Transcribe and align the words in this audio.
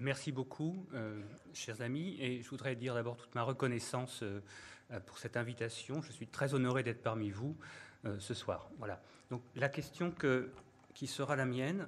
Merci 0.00 0.32
beaucoup, 0.32 0.86
euh, 0.94 1.20
chers 1.52 1.82
amis, 1.82 2.16
et 2.20 2.42
je 2.42 2.48
voudrais 2.48 2.74
dire 2.74 2.94
d'abord 2.94 3.18
toute 3.18 3.34
ma 3.34 3.42
reconnaissance 3.42 4.22
euh, 4.22 4.40
pour 5.04 5.18
cette 5.18 5.36
invitation. 5.36 6.00
Je 6.00 6.10
suis 6.10 6.26
très 6.26 6.54
honoré 6.54 6.82
d'être 6.82 7.02
parmi 7.02 7.28
vous 7.28 7.54
euh, 8.06 8.16
ce 8.18 8.32
soir. 8.32 8.70
Voilà. 8.78 9.02
Donc 9.28 9.42
la 9.56 9.68
question 9.68 10.10
que, 10.10 10.52
qui 10.94 11.06
sera 11.06 11.36
la 11.36 11.44
mienne 11.44 11.86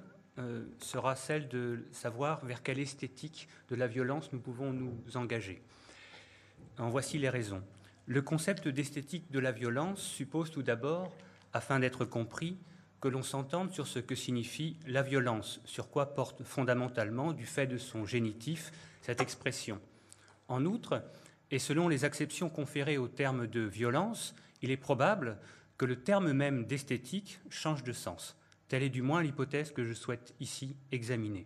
sera 0.79 1.15
celle 1.15 1.47
de 1.47 1.85
savoir 1.91 2.43
vers 2.43 2.63
quelle 2.63 2.79
esthétique 2.79 3.47
de 3.69 3.75
la 3.75 3.85
violence 3.85 4.33
nous 4.33 4.39
pouvons 4.39 4.73
nous 4.73 4.97
engager. 5.13 5.61
En 6.79 6.89
voici 6.89 7.19
les 7.19 7.29
raisons. 7.29 7.63
Le 8.07 8.21
concept 8.23 8.67
d'esthétique 8.67 9.29
de 9.29 9.37
la 9.37 9.51
violence 9.51 10.01
suppose 10.01 10.49
tout 10.49 10.63
d'abord, 10.63 11.15
afin 11.51 11.79
d'être 11.79 12.03
compris, 12.03 12.57
que 13.03 13.09
l'on 13.09 13.21
s'entende 13.21 13.73
sur 13.73 13.85
ce 13.85 13.99
que 13.99 14.15
signifie 14.15 14.77
la 14.87 15.01
violence, 15.01 15.59
sur 15.65 15.89
quoi 15.89 16.15
porte 16.15 16.41
fondamentalement, 16.45 17.33
du 17.33 17.45
fait 17.45 17.67
de 17.67 17.77
son 17.77 18.05
génitif, 18.05 18.71
cette 19.01 19.19
expression. 19.19 19.81
En 20.47 20.63
outre, 20.63 21.03
et 21.51 21.59
selon 21.59 21.89
les 21.89 22.05
acceptions 22.05 22.47
conférées 22.47 22.97
au 22.97 23.09
terme 23.09 23.45
de 23.45 23.59
violence, 23.59 24.33
il 24.61 24.71
est 24.71 24.77
probable 24.77 25.37
que 25.77 25.83
le 25.83 25.97
terme 25.97 26.31
même 26.31 26.63
d'esthétique 26.63 27.41
change 27.49 27.83
de 27.83 27.91
sens. 27.91 28.37
Telle 28.69 28.83
est 28.83 28.89
du 28.89 29.01
moins 29.01 29.21
l'hypothèse 29.21 29.73
que 29.73 29.83
je 29.83 29.91
souhaite 29.91 30.33
ici 30.39 30.77
examiner. 30.93 31.45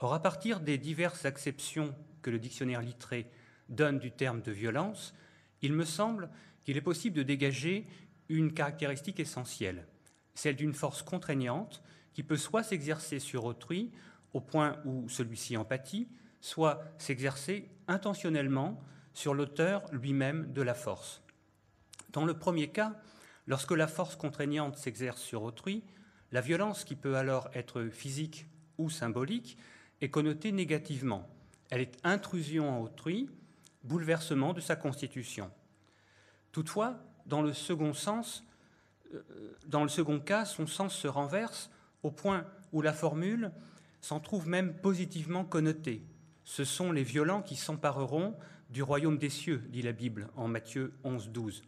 Or, 0.00 0.12
à 0.12 0.20
partir 0.20 0.60
des 0.60 0.76
diverses 0.76 1.24
acceptions 1.24 1.94
que 2.20 2.28
le 2.28 2.38
dictionnaire 2.38 2.82
littré 2.82 3.30
donne 3.70 3.98
du 3.98 4.10
terme 4.10 4.42
de 4.42 4.52
violence, 4.52 5.14
il 5.62 5.72
me 5.72 5.86
semble 5.86 6.28
qu'il 6.62 6.76
est 6.76 6.82
possible 6.82 7.16
de 7.16 7.22
dégager 7.22 7.86
une 8.28 8.52
caractéristique 8.52 9.18
essentielle 9.18 9.86
celle 10.34 10.56
d'une 10.56 10.74
force 10.74 11.02
contraignante 11.02 11.82
qui 12.12 12.22
peut 12.22 12.36
soit 12.36 12.62
s'exercer 12.62 13.18
sur 13.18 13.44
autrui 13.44 13.92
au 14.32 14.40
point 14.40 14.78
où 14.84 15.08
celui-ci 15.08 15.56
empathie, 15.56 16.08
soit 16.40 16.82
s'exercer 16.98 17.70
intentionnellement 17.88 18.80
sur 19.12 19.34
l'auteur 19.34 19.82
lui-même 19.92 20.52
de 20.52 20.62
la 20.62 20.74
force. 20.74 21.22
Dans 22.10 22.24
le 22.24 22.38
premier 22.38 22.68
cas, 22.68 22.94
lorsque 23.46 23.70
la 23.70 23.86
force 23.86 24.16
contraignante 24.16 24.76
s'exerce 24.76 25.20
sur 25.20 25.42
autrui, 25.42 25.82
la 26.32 26.40
violence 26.40 26.84
qui 26.84 26.96
peut 26.96 27.16
alors 27.16 27.48
être 27.54 27.88
physique 27.88 28.46
ou 28.78 28.90
symbolique 28.90 29.56
est 30.00 30.10
connotée 30.10 30.52
négativement. 30.52 31.28
Elle 31.70 31.80
est 31.80 31.96
intrusion 32.04 32.70
en 32.70 32.82
autrui, 32.82 33.30
bouleversement 33.84 34.52
de 34.52 34.60
sa 34.60 34.76
constitution. 34.76 35.50
Toutefois, 36.52 36.98
dans 37.26 37.42
le 37.42 37.52
second 37.52 37.92
sens, 37.92 38.44
dans 39.66 39.82
le 39.82 39.88
second 39.88 40.20
cas, 40.20 40.44
son 40.44 40.66
sens 40.66 40.94
se 40.94 41.08
renverse 41.08 41.70
au 42.02 42.10
point 42.10 42.46
où 42.72 42.82
la 42.82 42.92
formule 42.92 43.52
s'en 44.00 44.20
trouve 44.20 44.48
même 44.48 44.74
positivement 44.74 45.44
connotée. 45.44 46.02
Ce 46.44 46.64
sont 46.64 46.92
les 46.92 47.04
violents 47.04 47.42
qui 47.42 47.56
s'empareront 47.56 48.36
du 48.70 48.82
royaume 48.82 49.18
des 49.18 49.30
cieux, 49.30 49.62
dit 49.68 49.82
la 49.82 49.92
Bible 49.92 50.28
en 50.36 50.48
Matthieu 50.48 50.92
11, 51.04 51.30
12. 51.30 51.62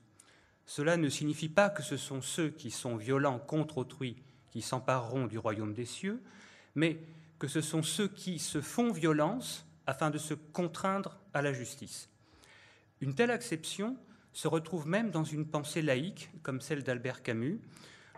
Cela 0.66 0.96
ne 0.96 1.08
signifie 1.08 1.48
pas 1.48 1.70
que 1.70 1.82
ce 1.82 1.96
sont 1.96 2.20
ceux 2.20 2.50
qui 2.50 2.70
sont 2.70 2.96
violents 2.96 3.38
contre 3.38 3.78
autrui 3.78 4.16
qui 4.50 4.62
s'empareront 4.62 5.26
du 5.26 5.38
royaume 5.38 5.74
des 5.74 5.84
cieux, 5.84 6.22
mais 6.74 6.98
que 7.38 7.48
ce 7.48 7.60
sont 7.60 7.82
ceux 7.82 8.08
qui 8.08 8.38
se 8.38 8.60
font 8.60 8.90
violence 8.90 9.66
afin 9.86 10.10
de 10.10 10.18
se 10.18 10.34
contraindre 10.34 11.18
à 11.34 11.42
la 11.42 11.52
justice. 11.52 12.08
Une 13.00 13.14
telle 13.14 13.30
acception 13.30 13.96
se 14.36 14.48
retrouve 14.48 14.86
même 14.86 15.10
dans 15.10 15.24
une 15.24 15.46
pensée 15.46 15.80
laïque 15.80 16.30
comme 16.42 16.60
celle 16.60 16.82
d'Albert 16.82 17.22
Camus, 17.22 17.58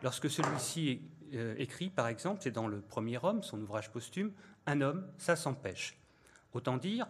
lorsque 0.03 0.29
celui-ci 0.29 1.01
euh, 1.33 1.55
écrit, 1.59 1.91
par 1.91 2.09
exemple, 2.09 2.41
c'est 2.43 2.51
dans 2.51 2.67
le 2.67 2.81
premier 2.81 3.21
homme, 3.23 3.45
son 3.45 3.63
ouvrage 3.63 3.93
posthume, 3.93 4.33
Un 4.67 4.81
homme, 4.81 5.07
ça 5.17 5.37
s'empêche. 5.37 5.97
Autant 6.53 6.77
dire, 6.77 7.07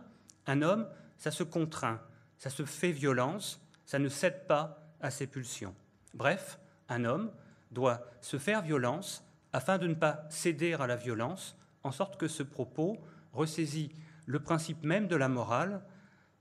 un 0.47 0.61
homme, 0.61 0.87
ça 1.17 1.31
se 1.31 1.43
contraint, 1.43 2.03
ça 2.37 2.51
se 2.51 2.67
fait 2.67 2.93
violence, 2.93 3.63
ça 3.87 3.99
ne 3.99 4.11
cède 4.11 4.47
pas 4.47 4.93
à 5.01 5.11
ses 5.11 5.27
pulsions. 5.27 5.75
Bref, 6.13 6.59
un 6.91 7.07
homme 7.07 7.31
doit 7.71 8.03
se 8.21 8.37
faire 8.37 8.61
violence 8.61 9.25
afin 9.55 9.79
de 9.79 9.87
ne 9.87 9.95
pas 9.95 10.27
céder 10.29 10.75
à 10.75 10.87
la 10.87 10.97
violence, 10.97 11.57
en 11.83 11.93
sorte 11.93 12.19
que 12.19 12.29
ce 12.29 12.43
propos 12.43 12.99
ressaisit 13.33 13.91
le 14.27 14.41
principe 14.41 14.85
même 14.85 15.09
de 15.09 15.17
la 15.17 15.31
morale, 15.31 15.81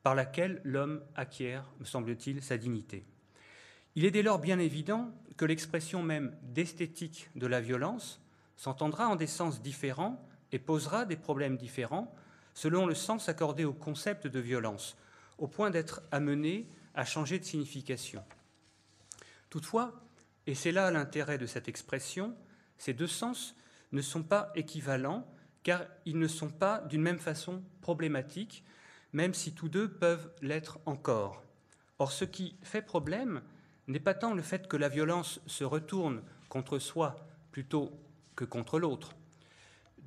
par 0.08 0.16
laquelle 0.16 0.62
l'homme 0.64 1.04
acquiert, 1.18 1.66
me 1.82 1.84
semble-t-il, 1.84 2.42
sa 2.42 2.58
dignité. 2.58 3.04
Il 3.96 4.06
est 4.06 4.12
dès 4.12 4.22
lors 4.22 4.40
bien 4.40 4.58
évident 4.58 5.12
que 5.36 5.44
l'expression 5.44 6.02
même 6.02 6.34
d'esthétique 6.44 7.30
de 7.36 7.46
la 7.46 7.60
violence 7.60 8.22
s'entendra 8.56 9.10
en 9.10 9.18
des 9.18 9.28
sens 9.28 9.62
différents 9.62 10.26
et 10.54 10.60
posera 10.60 11.04
des 11.04 11.18
problèmes 11.18 11.58
différents 11.58 12.16
selon 12.54 12.86
le 12.86 12.96
sens 12.96 13.28
accordé 13.28 13.66
au 13.66 13.74
concept 13.74 14.28
de 14.28 14.40
violence, 14.40 14.96
au 15.40 15.50
point 15.50 15.72
d'être 15.72 16.02
amené 16.14 16.70
à 16.94 17.04
changer 17.04 17.38
de 17.38 17.44
signification. 17.44 18.24
Toutefois, 19.50 19.94
et 20.46 20.56
c'est 20.56 20.72
là 20.72 20.90
l'intérêt 20.90 21.38
de 21.38 21.48
cette 21.48 21.68
expression, 21.68 22.34
ces 22.78 22.94
deux 22.94 23.08
sens 23.08 23.58
ne 23.92 24.02
sont 24.02 24.24
pas 24.24 24.54
équivalents 24.56 25.28
car 25.64 25.84
ils 26.06 26.18
ne 26.18 26.30
sont 26.30 26.50
pas 26.50 26.80
d'une 26.88 27.02
même 27.02 27.20
façon 27.20 27.62
problématiques 27.82 28.64
même 29.14 29.34
si 29.34 29.54
tous 29.54 29.70
deux 29.70 29.90
peuvent 29.90 30.30
l'être 30.42 30.80
encore. 30.86 31.44
Or, 32.00 32.12
ce 32.12 32.26
qui 32.26 32.56
fait 32.62 32.82
problème 32.82 33.42
n'est 33.88 34.00
pas 34.00 34.14
tant 34.14 34.34
le 34.34 34.42
fait 34.42 34.68
que 34.68 34.78
la 34.78 34.90
violence 34.90 35.40
se 35.48 35.64
retourne 35.64 36.22
contre 36.50 36.80
soi 36.80 37.16
plutôt 37.52 37.92
que 38.36 38.46
contre 38.46 38.80
l'autre. 38.80 39.16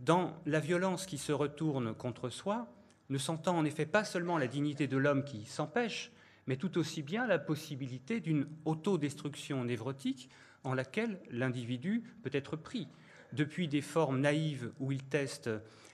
Dans 0.01 0.37
la 0.47 0.61
violence 0.61 1.07
qui 1.07 1.19
se 1.19 1.33
retourne 1.33 1.95
contre 1.95 2.31
soi, 2.31 2.69
ne 3.09 3.19
s'entend 3.19 3.59
en 3.59 3.65
effet 3.65 3.87
pas 3.87 4.05
seulement 4.05 4.39
la 4.39 4.47
dignité 4.47 4.87
de 4.87 4.97
l'homme 4.97 5.25
qui 5.25 5.45
s'empêche, 5.45 6.13
mais 6.47 6.57
tout 6.57 6.79
aussi 6.79 7.03
bien 7.03 7.27
la 7.27 7.39
possibilité 7.39 8.21
d'une 8.21 8.47
autodestruction 8.65 9.65
névrotique 9.65 10.31
en 10.63 10.75
laquelle 10.75 11.21
l'individu 11.31 12.03
peut 12.23 12.31
être 12.33 12.57
pris, 12.57 12.87
depuis 13.33 13.69
des 13.69 13.81
formes 13.81 14.21
naïves 14.21 14.73
où 14.79 14.93
il 14.93 15.03
teste 15.03 15.51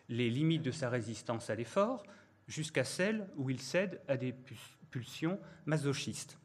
les 0.08 0.30
limites 0.30 0.62
de 0.62 0.70
sa 0.70 0.88
résistance 0.88 1.50
à 1.50 1.54
l'effort, 1.54 2.04
jusqu'à 2.48 2.84
celle 2.84 3.28
où 3.36 3.50
il 3.50 3.60
cède 3.60 4.00
à 4.08 4.16
des 4.16 4.34
pulsions 4.90 5.40
masochistes. 5.64 6.38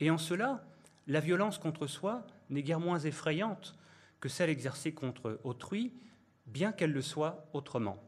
Et 0.00 0.10
en 0.10 0.18
cela, 0.18 0.64
la 1.06 1.20
violence 1.20 1.58
contre 1.58 1.86
soi 1.86 2.26
n'est 2.50 2.62
guère 2.62 2.80
moins 2.80 2.98
effrayante 2.98 3.76
que 4.20 4.28
celle 4.28 4.50
exercée 4.50 4.92
contre 4.92 5.40
autrui, 5.44 5.92
bien 6.46 6.72
qu'elle 6.72 6.92
le 6.92 7.02
soit 7.02 7.48
autrement. 7.52 8.02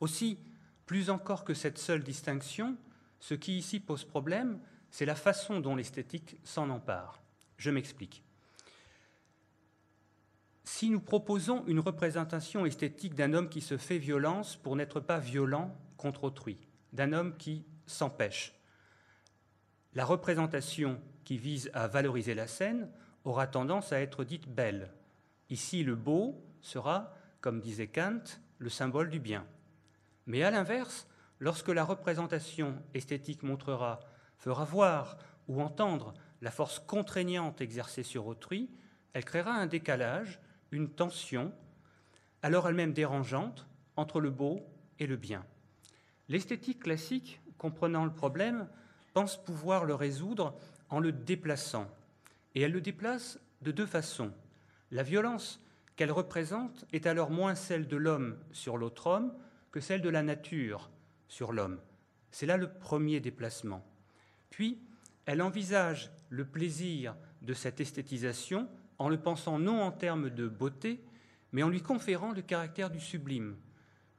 Aussi, 0.00 0.38
plus 0.86 1.10
encore 1.10 1.44
que 1.44 1.54
cette 1.54 1.78
seule 1.78 2.02
distinction, 2.02 2.76
ce 3.20 3.34
qui 3.34 3.58
ici 3.58 3.80
pose 3.80 4.04
problème, 4.04 4.58
c'est 4.90 5.06
la 5.06 5.14
façon 5.14 5.60
dont 5.60 5.76
l'esthétique 5.76 6.38
s'en 6.44 6.70
empare. 6.70 7.20
Je 7.56 7.70
m'explique. 7.70 8.22
Si 10.64 10.90
nous 10.90 11.00
proposons 11.00 11.64
une 11.66 11.80
représentation 11.80 12.66
esthétique 12.66 13.14
d'un 13.14 13.32
homme 13.32 13.48
qui 13.48 13.60
se 13.60 13.76
fait 13.76 13.98
violence 13.98 14.56
pour 14.56 14.76
n'être 14.76 15.00
pas 15.00 15.18
violent 15.18 15.74
contre 15.98 16.24
autrui, 16.24 16.58
d'un 16.94 17.12
homme 17.12 17.36
qui 17.36 17.66
s'empêche. 17.86 18.54
La 19.92 20.06
représentation 20.06 20.98
qui 21.24 21.36
vise 21.36 21.70
à 21.74 21.86
valoriser 21.88 22.34
la 22.34 22.46
scène 22.46 22.90
aura 23.24 23.46
tendance 23.46 23.92
à 23.92 24.00
être 24.00 24.24
dite 24.24 24.48
belle. 24.48 24.90
Ici, 25.50 25.82
le 25.82 25.94
beau 25.94 26.42
sera, 26.62 27.14
comme 27.42 27.60
disait 27.60 27.88
Kant, 27.88 28.22
le 28.58 28.70
symbole 28.70 29.10
du 29.10 29.20
bien. 29.20 29.46
Mais 30.26 30.42
à 30.42 30.50
l'inverse, 30.50 31.06
lorsque 31.38 31.68
la 31.68 31.84
représentation 31.84 32.82
esthétique 32.94 33.42
montrera, 33.42 34.00
fera 34.38 34.64
voir 34.64 35.18
ou 35.48 35.60
entendre 35.60 36.14
la 36.40 36.50
force 36.50 36.78
contraignante 36.78 37.60
exercée 37.60 38.02
sur 38.02 38.26
autrui, 38.26 38.70
elle 39.12 39.24
créera 39.24 39.52
un 39.52 39.66
décalage, 39.66 40.38
une 40.70 40.90
tension, 40.90 41.52
alors 42.42 42.68
elle-même 42.68 42.92
dérangeante, 42.92 43.66
entre 43.96 44.20
le 44.20 44.30
beau 44.30 44.60
et 44.98 45.06
le 45.06 45.16
bien. 45.16 45.44
L'esthétique 46.28 46.80
classique, 46.80 47.40
comprenant 47.56 48.04
le 48.04 48.12
problème, 48.12 48.68
pense 49.14 49.42
pouvoir 49.42 49.84
le 49.84 49.94
résoudre 49.94 50.58
en 50.90 51.00
le 51.00 51.12
déplaçant. 51.12 51.90
Et 52.54 52.60
elle 52.62 52.72
le 52.72 52.80
déplace 52.80 53.40
de 53.62 53.72
deux 53.72 53.86
façons. 53.86 54.32
La 54.90 55.02
violence 55.02 55.62
qu'elle 55.96 56.12
représente 56.12 56.84
est 56.92 57.06
alors 57.06 57.30
moins 57.30 57.54
celle 57.54 57.88
de 57.88 57.96
l'homme 57.96 58.38
sur 58.52 58.76
l'autre 58.76 59.06
homme 59.08 59.34
que 59.72 59.80
celle 59.80 60.02
de 60.02 60.08
la 60.08 60.22
nature 60.22 60.90
sur 61.28 61.52
l'homme. 61.52 61.80
C'est 62.30 62.46
là 62.46 62.56
le 62.56 62.72
premier 62.72 63.20
déplacement. 63.20 63.84
Puis, 64.50 64.80
elle 65.26 65.42
envisage 65.42 66.10
le 66.28 66.44
plaisir 66.44 67.16
de 67.42 67.54
cette 67.54 67.80
esthétisation 67.80 68.68
en 68.98 69.08
le 69.08 69.20
pensant 69.20 69.58
non 69.58 69.82
en 69.82 69.92
termes 69.92 70.30
de 70.30 70.48
beauté, 70.48 71.02
mais 71.52 71.62
en 71.62 71.68
lui 71.68 71.82
conférant 71.82 72.32
le 72.32 72.42
caractère 72.42 72.90
du 72.90 73.00
sublime, 73.00 73.56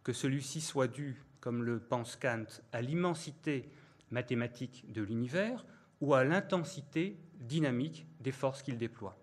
que 0.03 0.13
celui-ci 0.13 0.61
soit 0.61 0.87
dû 0.87 1.21
comme 1.39 1.63
le 1.63 1.79
pense 1.79 2.15
Kant, 2.15 2.45
à 2.71 2.81
l'immensité 2.81 3.69
mathématique 4.11 4.91
de 4.91 5.01
l'univers 5.01 5.65
ou 6.01 6.13
à 6.13 6.23
l'intensité 6.23 7.17
dynamique 7.39 8.07
des 8.19 8.31
forces 8.31 8.63
qu'il 8.63 8.77
déploie. 8.77 9.17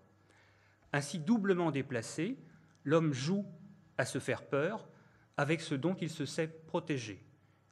Ainsi 0.93 1.19
doublement 1.19 1.71
déplacé, 1.71 2.37
l'homme 2.83 3.13
joue 3.13 3.45
à 3.97 4.05
se 4.05 4.19
faire 4.19 4.47
peur, 4.47 4.87
avec 5.37 5.61
ce 5.61 5.75
dont 5.75 5.95
il 5.95 6.09
se 6.09 6.25
sait 6.25 6.47
protégé. 6.47 7.23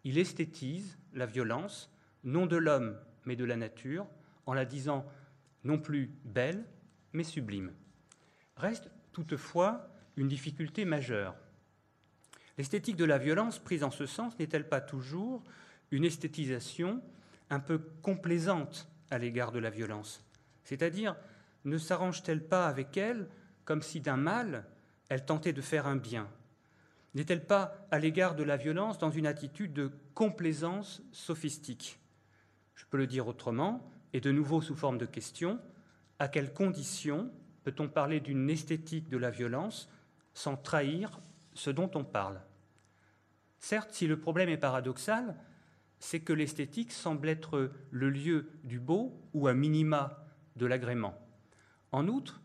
Il 0.04 0.18
esthétise 0.18 0.98
la 1.14 1.26
violence, 1.26 1.92
non 2.24 2.46
de 2.46 2.58
l'homme, 2.58 3.00
mais 3.26 3.36
de 3.36 3.46
la 3.46 3.56
nature, 3.56 4.08
en 4.46 4.54
la 4.54 4.66
disant 4.66 5.06
non 5.64 5.80
plus 5.80 6.12
belle, 6.24 6.64
mais 7.14 7.24
sublime. 7.24 7.74
Reste 8.56 8.90
toutefois 9.12 9.90
une 10.16 10.28
difficulté 10.28 10.86
majeure. 10.86 11.36
L'esthétique 12.58 12.96
de 12.96 13.06
la 13.06 13.18
violence, 13.18 13.60
prise 13.60 13.84
en 13.84 13.92
ce 13.92 14.06
sens, 14.06 14.38
n'est-elle 14.40 14.70
pas 14.70 14.82
toujours 14.82 15.44
une 15.92 16.06
esthétisation 16.06 17.02
un 17.50 17.60
peu 17.60 17.80
complaisante 18.02 18.90
à 19.12 19.18
l'égard 19.18 19.52
de 19.52 19.60
la 19.60 19.70
violence? 19.70 20.24
C'est-à-dire, 20.64 21.16
ne 21.66 21.78
s'arrange-t-elle 21.78 22.48
pas 22.48 22.68
avec 22.68 22.98
elle 22.98 23.28
comme 23.66 23.82
si 23.82 24.00
d'un 24.00 24.18
mal, 24.18 24.66
elle 25.10 25.26
tentait 25.26 25.54
de 25.54 25.62
faire 25.62 25.88
un 25.88 25.96
bien? 25.96 26.30
N'est-elle 27.14 27.46
pas 27.46 27.88
à 27.92 28.00
l'égard 28.00 28.36
de 28.36 28.44
la 28.44 28.58
violence 28.58 28.98
dans 28.98 29.12
une 29.12 29.28
attitude 29.28 29.74
de 29.74 29.92
complaisance 30.14 31.02
sophistique? 31.12 32.00
Je 32.76 32.86
peux 32.86 32.98
le 32.98 33.08
dire 33.08 33.28
autrement, 33.28 33.90
et 34.14 34.22
de 34.22 34.32
nouveau 34.32 34.62
sous 34.62 34.76
forme 34.76 34.98
de 34.98 35.06
question, 35.06 35.60
à 36.20 36.28
quelles 36.28 36.54
conditions 36.54 37.32
peut-on 37.64 37.90
parler 37.90 38.20
d'une 38.20 38.50
esthétique 38.50 39.10
de 39.10 39.18
la 39.18 39.30
violence 39.30 39.90
sans 40.34 40.56
trahir 40.56 41.20
ce 41.56 41.72
dont 41.72 41.90
on 41.96 42.04
parle 42.04 42.40
Certes, 43.60 43.94
si 43.94 44.06
le 44.06 44.20
problème 44.20 44.50
est 44.50 44.58
paradoxal, 44.58 45.36
c'est 45.98 46.20
que 46.20 46.34
l'esthétique 46.34 46.92
semble 46.92 47.30
être 47.30 47.72
le 47.90 48.10
lieu 48.12 48.52
du 48.64 48.80
beau 48.80 49.20
ou 49.34 49.48
à 49.48 49.56
minima 49.56 50.24
de 50.56 50.68
l'agrément. 50.68 51.16
En 51.92 52.08
outre, 52.08 52.42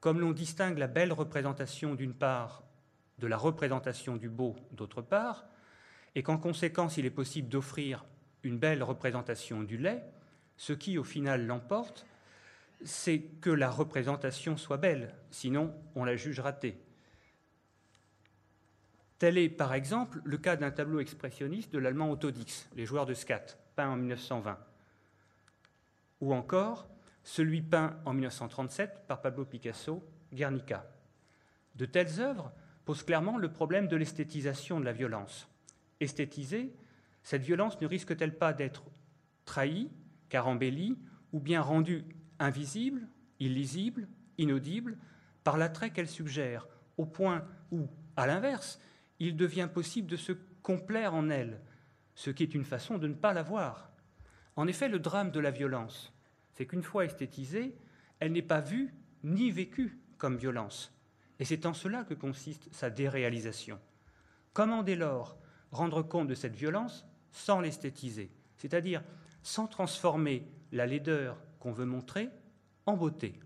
comme 0.00 0.20
l'on 0.20 0.32
distingue 0.32 0.78
la 0.78 0.88
belle 0.88 1.12
représentation 1.12 1.94
d'une 1.94 2.14
part 2.14 2.64
de 3.18 3.26
la 3.26 3.36
représentation 3.36 4.16
du 4.16 4.28
beau 4.28 4.56
d'autre 4.72 5.02
part, 5.02 5.46
et 6.14 6.22
qu'en 6.22 6.38
conséquence 6.38 6.96
il 6.96 7.06
est 7.06 7.10
possible 7.10 7.48
d'offrir 7.48 8.04
une 8.42 8.58
belle 8.58 8.82
représentation 8.82 9.62
du 9.62 9.76
laid, 9.76 10.02
ce 10.56 10.72
qui 10.72 10.98
au 10.98 11.04
final 11.04 11.46
l'emporte, 11.46 12.06
c'est 12.84 13.20
que 13.40 13.50
la 13.50 13.70
représentation 13.70 14.56
soit 14.56 14.76
belle, 14.76 15.14
sinon 15.30 15.72
on 15.94 16.04
la 16.04 16.16
juge 16.16 16.40
ratée. 16.40 16.83
Tel 19.24 19.38
est 19.38 19.48
par 19.48 19.72
exemple 19.72 20.20
le 20.22 20.36
cas 20.36 20.54
d'un 20.56 20.70
tableau 20.70 21.00
expressionniste 21.00 21.72
de 21.72 21.78
l'allemand 21.78 22.10
Otto 22.10 22.30
Dix, 22.30 22.68
Les 22.76 22.84
joueurs 22.84 23.06
de 23.06 23.14
scat, 23.14 23.56
peint 23.74 23.88
en 23.88 23.96
1920, 23.96 24.58
ou 26.20 26.34
encore 26.34 26.86
celui 27.22 27.62
peint 27.62 27.96
en 28.04 28.12
1937 28.12 29.06
par 29.08 29.22
Pablo 29.22 29.46
Picasso, 29.46 30.06
Guernica. 30.30 30.84
De 31.74 31.86
telles 31.86 32.20
œuvres 32.20 32.52
posent 32.84 33.02
clairement 33.02 33.38
le 33.38 33.50
problème 33.50 33.88
de 33.88 33.96
l'esthétisation 33.96 34.78
de 34.78 34.84
la 34.84 34.92
violence. 34.92 35.48
Esthétisée, 36.00 36.74
cette 37.22 37.44
violence 37.44 37.80
ne 37.80 37.86
risque-t-elle 37.86 38.36
pas 38.36 38.52
d'être 38.52 38.84
trahie, 39.46 39.90
car 40.28 40.48
embellie, 40.48 40.98
ou 41.32 41.40
bien 41.40 41.62
rendue 41.62 42.04
invisible, 42.38 43.08
illisible, 43.40 44.06
inaudible, 44.36 44.98
par 45.44 45.56
l'attrait 45.56 45.88
qu'elle 45.88 46.10
suggère, 46.10 46.68
au 46.98 47.06
point 47.06 47.42
où, 47.72 47.88
à 48.18 48.26
l'inverse, 48.26 48.78
il 49.18 49.36
devient 49.36 49.68
possible 49.72 50.08
de 50.08 50.16
se 50.16 50.32
complaire 50.62 51.14
en 51.14 51.30
elle, 51.30 51.60
ce 52.14 52.30
qui 52.30 52.42
est 52.42 52.54
une 52.54 52.64
façon 52.64 52.98
de 52.98 53.08
ne 53.08 53.14
pas 53.14 53.32
la 53.32 53.42
voir. 53.42 53.90
En 54.56 54.66
effet, 54.66 54.88
le 54.88 54.98
drame 54.98 55.30
de 55.30 55.40
la 55.40 55.50
violence, 55.50 56.12
c'est 56.52 56.66
qu'une 56.66 56.82
fois 56.82 57.04
esthétisée, 57.04 57.76
elle 58.20 58.32
n'est 58.32 58.42
pas 58.42 58.60
vue 58.60 58.94
ni 59.22 59.50
vécue 59.50 59.98
comme 60.18 60.36
violence. 60.36 60.92
Et 61.38 61.44
c'est 61.44 61.66
en 61.66 61.74
cela 61.74 62.04
que 62.04 62.14
consiste 62.14 62.72
sa 62.72 62.90
déréalisation. 62.90 63.80
Comment 64.52 64.82
dès 64.82 64.94
lors 64.94 65.36
rendre 65.72 66.02
compte 66.02 66.28
de 66.28 66.34
cette 66.34 66.54
violence 66.54 67.04
sans 67.32 67.60
l'esthétiser, 67.60 68.30
c'est-à-dire 68.56 69.02
sans 69.42 69.66
transformer 69.66 70.48
la 70.70 70.86
laideur 70.86 71.36
qu'on 71.58 71.72
veut 71.72 71.84
montrer 71.84 72.30
en 72.86 72.96
beauté? 72.96 73.40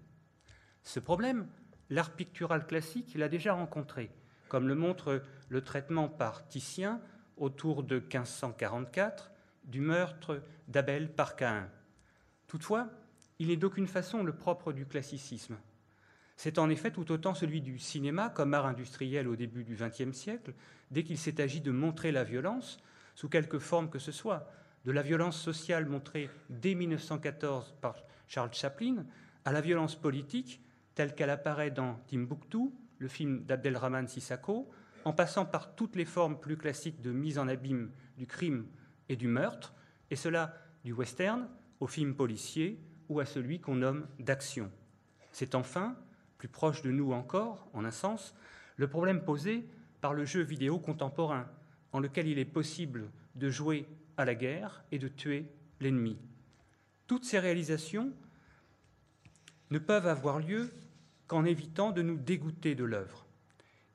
Ce 0.82 1.00
problème, 1.00 1.48
l'art 1.88 2.14
pictural 2.14 2.66
classique 2.66 3.14
l'a 3.14 3.28
déjà 3.28 3.54
rencontré, 3.54 4.10
comme 4.48 4.68
le 4.68 4.74
montre 4.74 5.22
le 5.48 5.62
traitement 5.62 6.08
par 6.08 6.46
Titien 6.48 7.00
autour 7.36 7.82
de 7.82 7.96
1544 7.96 9.30
du 9.64 9.80
meurtre 9.80 10.42
d'Abel 10.66 11.12
par 11.12 11.36
Caïn. 11.36 11.68
Toutefois, 12.46 12.88
il 13.38 13.48
n'est 13.48 13.56
d'aucune 13.56 13.86
façon 13.86 14.22
le 14.22 14.32
propre 14.32 14.72
du 14.72 14.86
classicisme. 14.86 15.56
C'est 16.36 16.58
en 16.58 16.70
effet 16.70 16.90
tout 16.90 17.10
autant 17.10 17.34
celui 17.34 17.60
du 17.60 17.78
cinéma 17.78 18.30
comme 18.30 18.54
art 18.54 18.66
industriel 18.66 19.28
au 19.28 19.36
début 19.36 19.64
du 19.64 19.76
XXe 19.76 20.16
siècle, 20.16 20.54
dès 20.90 21.02
qu'il 21.02 21.18
s'est 21.18 21.40
agi 21.40 21.60
de 21.60 21.72
montrer 21.72 22.12
la 22.12 22.24
violence, 22.24 22.78
sous 23.14 23.28
quelque 23.28 23.58
forme 23.58 23.90
que 23.90 23.98
ce 23.98 24.12
soit, 24.12 24.50
de 24.84 24.92
la 24.92 25.02
violence 25.02 25.40
sociale 25.40 25.86
montrée 25.86 26.30
dès 26.48 26.74
1914 26.74 27.74
par 27.80 27.96
Charles 28.28 28.54
Chaplin, 28.54 29.04
à 29.44 29.52
la 29.52 29.60
violence 29.60 29.96
politique 29.96 30.62
telle 30.94 31.14
qu'elle 31.14 31.30
apparaît 31.30 31.70
dans 31.70 31.94
Timbuktu, 32.08 32.70
le 32.98 33.08
film 33.08 33.44
d'Abdelrahman 33.44 34.08
Sissako, 34.08 34.70
en 35.04 35.12
passant 35.12 35.44
par 35.44 35.74
toutes 35.74 35.96
les 35.96 36.04
formes 36.04 36.38
plus 36.38 36.56
classiques 36.56 37.00
de 37.00 37.12
mise 37.12 37.38
en 37.38 37.48
abîme 37.48 37.90
du 38.16 38.26
crime 38.26 38.66
et 39.08 39.16
du 39.16 39.28
meurtre, 39.28 39.74
et 40.10 40.16
cela 40.16 40.54
du 40.84 40.92
western 40.92 41.48
au 41.80 41.86
film 41.86 42.14
policier 42.14 42.80
ou 43.08 43.20
à 43.20 43.24
celui 43.24 43.60
qu'on 43.60 43.76
nomme 43.76 44.06
d'action. 44.18 44.70
C'est 45.32 45.54
enfin, 45.54 45.96
plus 46.36 46.48
proche 46.48 46.82
de 46.82 46.90
nous 46.90 47.12
encore, 47.12 47.68
en 47.72 47.84
un 47.84 47.90
sens, 47.90 48.34
le 48.76 48.88
problème 48.88 49.22
posé 49.22 49.66
par 50.00 50.14
le 50.14 50.24
jeu 50.24 50.42
vidéo 50.42 50.78
contemporain, 50.78 51.48
en 51.92 52.00
lequel 52.00 52.26
il 52.26 52.38
est 52.38 52.44
possible 52.44 53.10
de 53.34 53.50
jouer 53.50 53.86
à 54.16 54.24
la 54.24 54.34
guerre 54.34 54.84
et 54.92 54.98
de 54.98 55.08
tuer 55.08 55.50
l'ennemi. 55.80 56.18
Toutes 57.06 57.24
ces 57.24 57.38
réalisations 57.38 58.12
ne 59.70 59.78
peuvent 59.78 60.06
avoir 60.06 60.38
lieu 60.38 60.72
qu'en 61.28 61.44
évitant 61.44 61.92
de 61.92 62.02
nous 62.02 62.16
dégoûter 62.16 62.74
de 62.74 62.84
l'œuvre. 62.84 63.26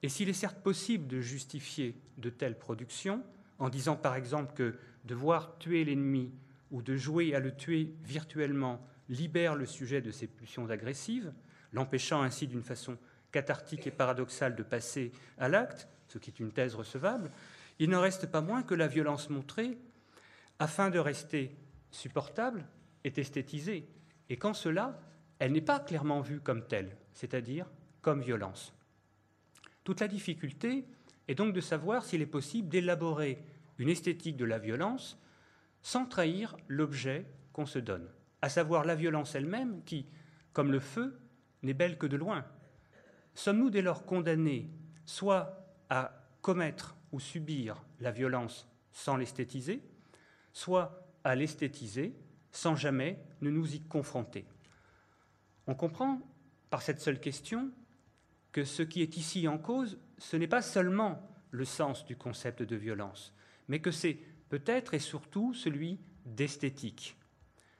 Et 0.04 0.10
s'il 0.10 0.30
est 0.30 0.34
certes 0.34 0.62
possible 0.62 1.08
de 1.08 1.20
justifier 1.20 1.96
de 2.18 2.30
telles 2.30 2.58
productions, 2.58 3.24
en 3.60 3.70
disant 3.70 3.96
par 3.96 4.16
exemple 4.16 4.54
que 4.54 4.76
de 5.06 5.16
voir 5.16 5.58
tuer 5.58 5.84
l'ennemi 5.84 6.32
ou 6.72 6.82
de 6.82 6.96
jouer 6.96 7.36
à 7.36 7.40
le 7.40 7.56
tuer 7.56 7.94
virtuellement 8.04 8.86
libère 9.10 9.56
le 9.56 9.66
sujet 9.66 10.02
de 10.02 10.12
ses 10.12 10.28
pulsions 10.28 10.70
agressives, 10.70 11.34
l'empêchant 11.72 12.22
ainsi 12.22 12.48
d'une 12.48 12.64
façon 12.64 12.98
cathartique 13.32 13.88
et 13.88 13.92
paradoxale 13.92 14.56
de 14.56 14.64
passer 14.64 15.12
à 15.38 15.50
l'acte, 15.50 15.88
ce 16.08 16.20
qui 16.20 16.30
est 16.30 16.40
une 16.40 16.52
thèse 16.52 16.76
recevable, 16.76 17.32
il 17.80 17.90
n'en 17.90 18.02
reste 18.02 18.28
pas 18.28 18.42
moins 18.42 18.64
que 18.64 18.76
la 18.76 18.88
violence 18.88 19.30
montrée, 19.30 19.78
afin 20.60 20.90
de 20.90 21.00
rester 21.00 21.56
supportable, 21.90 22.66
est 23.04 23.18
esthétisée, 23.18 23.88
et 24.30 24.38
qu'en 24.38 24.54
cela, 24.54 25.00
elle 25.44 25.52
n'est 25.52 25.60
pas 25.60 25.82
clairement 25.82 26.22
vue 26.22 26.40
comme 26.40 26.66
telle, 26.66 26.96
c'est-à-dire 27.12 27.70
comme 28.02 28.22
violence. 28.22 28.74
Toute 29.84 30.00
la 30.00 30.08
difficulté 30.08 30.86
est 31.28 31.36
donc 31.36 31.54
de 31.54 31.60
savoir 31.60 32.06
s'il 32.06 32.22
est 32.22 32.26
possible 32.26 32.70
d'élaborer 32.70 33.44
une 33.78 33.90
esthétique 33.90 34.38
de 34.38 34.46
la 34.46 34.58
violence 34.58 35.22
sans 35.82 36.06
trahir 36.06 36.56
l'objet 36.70 37.26
qu'on 37.52 37.66
se 37.66 37.78
donne, 37.78 38.08
à 38.42 38.48
savoir 38.48 38.86
la 38.86 38.96
violence 38.96 39.36
elle-même 39.36 39.84
qui, 39.84 40.06
comme 40.54 40.72
le 40.72 40.80
feu, 40.80 41.20
n'est 41.62 41.74
belle 41.74 41.98
que 41.98 42.08
de 42.08 42.16
loin. 42.16 42.46
Sommes-nous 43.34 43.70
dès 43.70 43.82
lors 43.82 44.06
condamnés 44.06 44.70
soit 45.06 45.68
à 45.90 46.24
commettre 46.42 46.96
ou 47.12 47.20
subir 47.20 47.84
la 48.00 48.12
violence 48.12 48.66
sans 48.94 49.18
l'esthétiser, 49.18 49.82
soit 50.54 51.06
à 51.26 51.36
l'esthétiser 51.36 52.16
sans 52.54 52.78
jamais 52.78 53.20
ne 53.42 53.50
nous 53.50 53.76
y 53.76 53.82
confronter? 53.82 54.46
On 55.68 55.76
comprend 55.76 56.22
par 56.70 56.82
cette 56.82 57.02
seule 57.02 57.20
question 57.20 57.72
que 58.52 58.64
ce 58.64 58.84
qui 58.84 59.02
est 59.02 59.18
ici 59.18 59.48
en 59.48 59.58
cause, 59.58 59.98
ce 60.18 60.38
n'est 60.38 60.48
pas 60.48 60.62
seulement 60.62 61.28
le 61.52 61.66
sens 61.66 62.06
du 62.06 62.16
concept 62.16 62.64
de 62.64 62.76
violence, 62.76 63.34
mais 63.68 63.80
que 63.80 63.92
c'est 63.92 64.18
peut-être 64.50 64.94
et 64.94 65.00
surtout 65.00 65.54
celui 65.54 66.00
d'esthétique. 66.26 67.18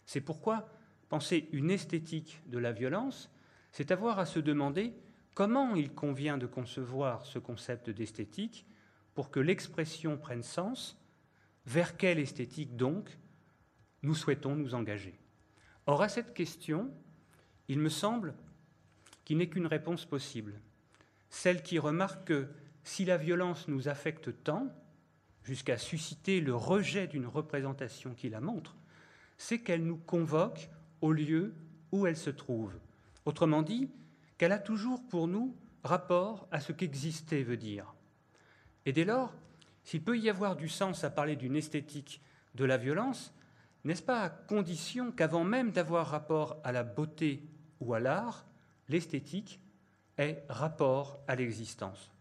C'est 0.06 0.22
pourquoi 0.22 0.70
penser 1.10 1.50
une 1.52 1.72
esthétique 1.72 2.42
de 2.48 2.58
la 2.58 2.72
violence, 2.72 3.30
c'est 3.72 3.92
avoir 3.92 4.20
à 4.20 4.26
se 4.26 4.40
demander 4.40 4.94
comment 5.34 5.76
il 5.76 5.94
convient 5.94 6.38
de 6.38 6.48
concevoir 6.48 7.26
ce 7.26 7.40
concept 7.40 7.90
d'esthétique 7.90 8.66
pour 9.14 9.30
que 9.30 9.40
l'expression 9.40 10.18
prenne 10.18 10.44
sens, 10.44 11.00
vers 11.66 11.98
quelle 11.98 12.20
esthétique 12.20 12.76
donc 12.76 13.18
nous 14.02 14.16
souhaitons 14.16 14.56
nous 14.56 14.74
engager. 14.76 15.18
Or, 15.86 16.02
à 16.02 16.10
cette 16.10 16.34
question, 16.34 16.92
il 17.68 17.80
me 17.80 17.90
semble 17.90 18.34
qu'il 19.26 19.38
n'est 19.38 19.50
qu'une 19.50 19.68
réponse 19.68 20.06
possible, 20.06 20.60
celle 21.30 21.64
qui 21.64 21.80
remarque 21.80 22.26
que 22.26 22.48
si 22.84 23.06
la 23.06 23.18
violence 23.18 23.68
nous 23.68 23.88
affecte 23.88 24.44
tant, 24.44 24.68
jusqu'à 25.44 25.78
susciter 25.78 26.42
le 26.42 26.56
rejet 26.56 27.08
d'une 27.08 27.28
représentation 27.28 28.14
qui 28.14 28.30
la 28.30 28.42
montre, 28.42 28.76
c'est 29.38 29.60
qu'elle 29.60 29.84
nous 29.84 29.98
convoque 29.98 30.70
au 31.02 31.12
lieu 31.12 31.54
où 31.92 32.08
elle 32.08 32.18
se 32.18 32.30
trouve. 32.30 32.74
Autrement 33.26 33.62
dit, 33.62 33.90
qu'elle 34.38 34.52
a 34.52 34.60
toujours 34.60 35.06
pour 35.08 35.28
nous 35.28 35.56
rapport 35.84 36.48
à 36.52 36.60
ce 36.60 36.72
qu'exister 36.72 37.44
veut 37.44 37.58
dire. 37.58 37.94
Et 38.86 38.94
dès 38.94 39.06
lors, 39.06 39.34
s'il 39.84 40.04
peut 40.04 40.18
y 40.18 40.30
avoir 40.30 40.56
du 40.56 40.70
sens 40.70 41.04
à 41.04 41.10
parler 41.10 41.36
d'une 41.36 41.56
esthétique 41.56 42.22
de 42.56 42.66
la 42.66 42.78
violence, 42.78 43.34
n'est-ce 43.84 44.02
pas 44.02 44.22
à 44.22 44.30
condition 44.30 45.12
qu'avant 45.12 45.44
même 45.44 45.72
d'avoir 45.72 46.08
rapport 46.08 46.60
à 46.64 46.72
la 46.72 46.84
beauté 46.84 47.44
ou 47.84 47.94
à 47.94 48.00
l'art, 48.00 48.46
l'esthétique 48.90 49.60
ait 50.18 50.44
rapport 50.50 51.20
à 51.28 51.36
l'existence 51.36 52.12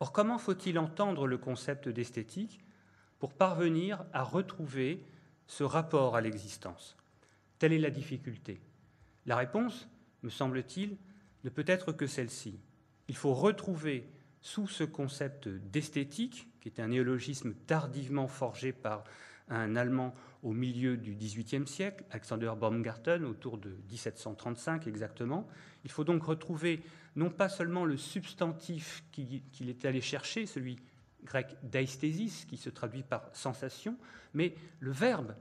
Or, 0.00 0.12
comment 0.12 0.38
faut-il 0.38 0.78
entendre 0.78 1.26
le 1.26 1.38
concept 1.38 1.88
d'esthétique 1.88 2.60
pour 3.18 3.32
parvenir 3.32 4.04
à 4.12 4.22
retrouver 4.22 5.02
ce 5.46 5.64
rapport 5.64 6.16
à 6.16 6.20
l'existence? 6.20 6.96
Telle 7.58 7.72
est 7.72 7.78
la 7.78 7.90
difficulté. 7.90 8.60
La 9.24 9.36
réponse, 9.36 9.88
me 10.22 10.28
semble-t-il, 10.28 10.98
ne 11.44 11.50
peut 11.50 11.64
être 11.66 11.92
que 11.92 12.06
celle-ci. 12.06 12.60
Il 13.08 13.16
faut 13.16 13.32
retrouver 13.32 14.06
sous 14.42 14.68
ce 14.68 14.84
concept 14.84 15.48
d'esthétique, 15.48 16.48
qui 16.60 16.68
est 16.68 16.80
un 16.80 16.88
néologisme 16.88 17.54
tardivement 17.66 18.28
forgé 18.28 18.72
par 18.72 19.04
un 19.48 19.76
Allemand 19.76 20.14
au 20.46 20.52
milieu 20.52 20.96
du 20.96 21.16
XVIIIe 21.16 21.66
siècle, 21.66 22.04
Alexander 22.12 22.52
Baumgarten, 22.56 23.24
autour 23.24 23.58
de 23.58 23.70
1735 23.90 24.86
exactement. 24.86 25.48
Il 25.82 25.90
faut 25.90 26.04
donc 26.04 26.22
retrouver 26.22 26.84
non 27.16 27.30
pas 27.30 27.48
seulement 27.48 27.84
le 27.84 27.96
substantif 27.96 29.02
qu'il 29.10 29.68
est 29.68 29.84
allé 29.84 30.00
chercher, 30.00 30.46
celui 30.46 30.78
grec 31.24 31.56
d'aesthésis, 31.64 32.44
qui 32.44 32.58
se 32.58 32.70
traduit 32.70 33.02
par 33.02 33.28
sensation, 33.32 33.98
mais 34.34 34.54
le 34.78 34.92
verbe 34.92 35.34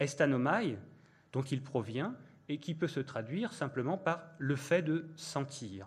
estanomai, 0.00 0.78
dont 1.34 1.42
il 1.42 1.62
provient, 1.62 2.16
et 2.48 2.56
qui 2.56 2.74
peut 2.74 2.88
se 2.88 3.00
traduire 3.00 3.52
simplement 3.52 3.98
par 3.98 4.22
le 4.38 4.56
fait 4.56 4.80
de 4.80 5.04
sentir. 5.16 5.86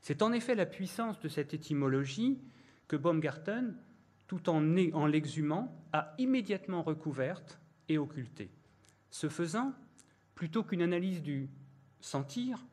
C'est 0.00 0.22
en 0.22 0.32
effet 0.32 0.54
la 0.54 0.64
puissance 0.64 1.20
de 1.20 1.28
cette 1.28 1.52
étymologie 1.52 2.38
que 2.88 2.96
Baumgarten, 2.96 3.76
tout 4.26 4.48
en, 4.48 4.64
en 4.94 5.06
l'exhumant, 5.06 5.84
a 5.92 6.14
immédiatement 6.16 6.82
recouverte 6.82 7.60
et 7.88 7.98
occultée. 7.98 8.50
Ce 9.10 9.28
faisant, 9.28 9.72
plutôt 10.34 10.62
qu'une 10.62 10.82
analyse 10.82 11.22
du 11.22 11.48
sentir, 12.00 12.64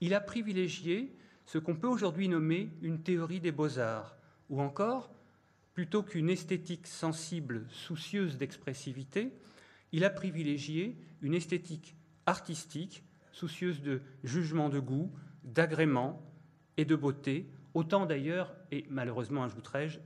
il 0.00 0.14
a 0.14 0.20
privilégié 0.20 1.14
ce 1.46 1.58
qu'on 1.58 1.76
peut 1.76 1.88
aujourd'hui 1.88 2.28
nommer 2.28 2.70
une 2.82 3.02
théorie 3.02 3.40
des 3.40 3.52
beaux-arts, 3.52 4.16
ou 4.48 4.60
encore, 4.60 5.10
plutôt 5.74 6.02
qu'une 6.02 6.30
esthétique 6.30 6.86
sensible 6.86 7.66
soucieuse 7.70 8.38
d'expressivité, 8.38 9.32
il 9.92 10.04
a 10.04 10.10
privilégié 10.10 10.96
une 11.22 11.34
esthétique 11.34 11.96
artistique, 12.26 13.02
soucieuse 13.32 13.82
de 13.82 14.00
jugement 14.22 14.68
de 14.68 14.78
goût, 14.78 15.10
d'agrément 15.44 16.22
et 16.76 16.84
de 16.84 16.96
beauté, 16.96 17.50
autant 17.74 18.06
d'ailleurs, 18.06 18.54
et 18.70 18.86
malheureusement 18.88 19.44
ajouterais-je, 19.44 19.98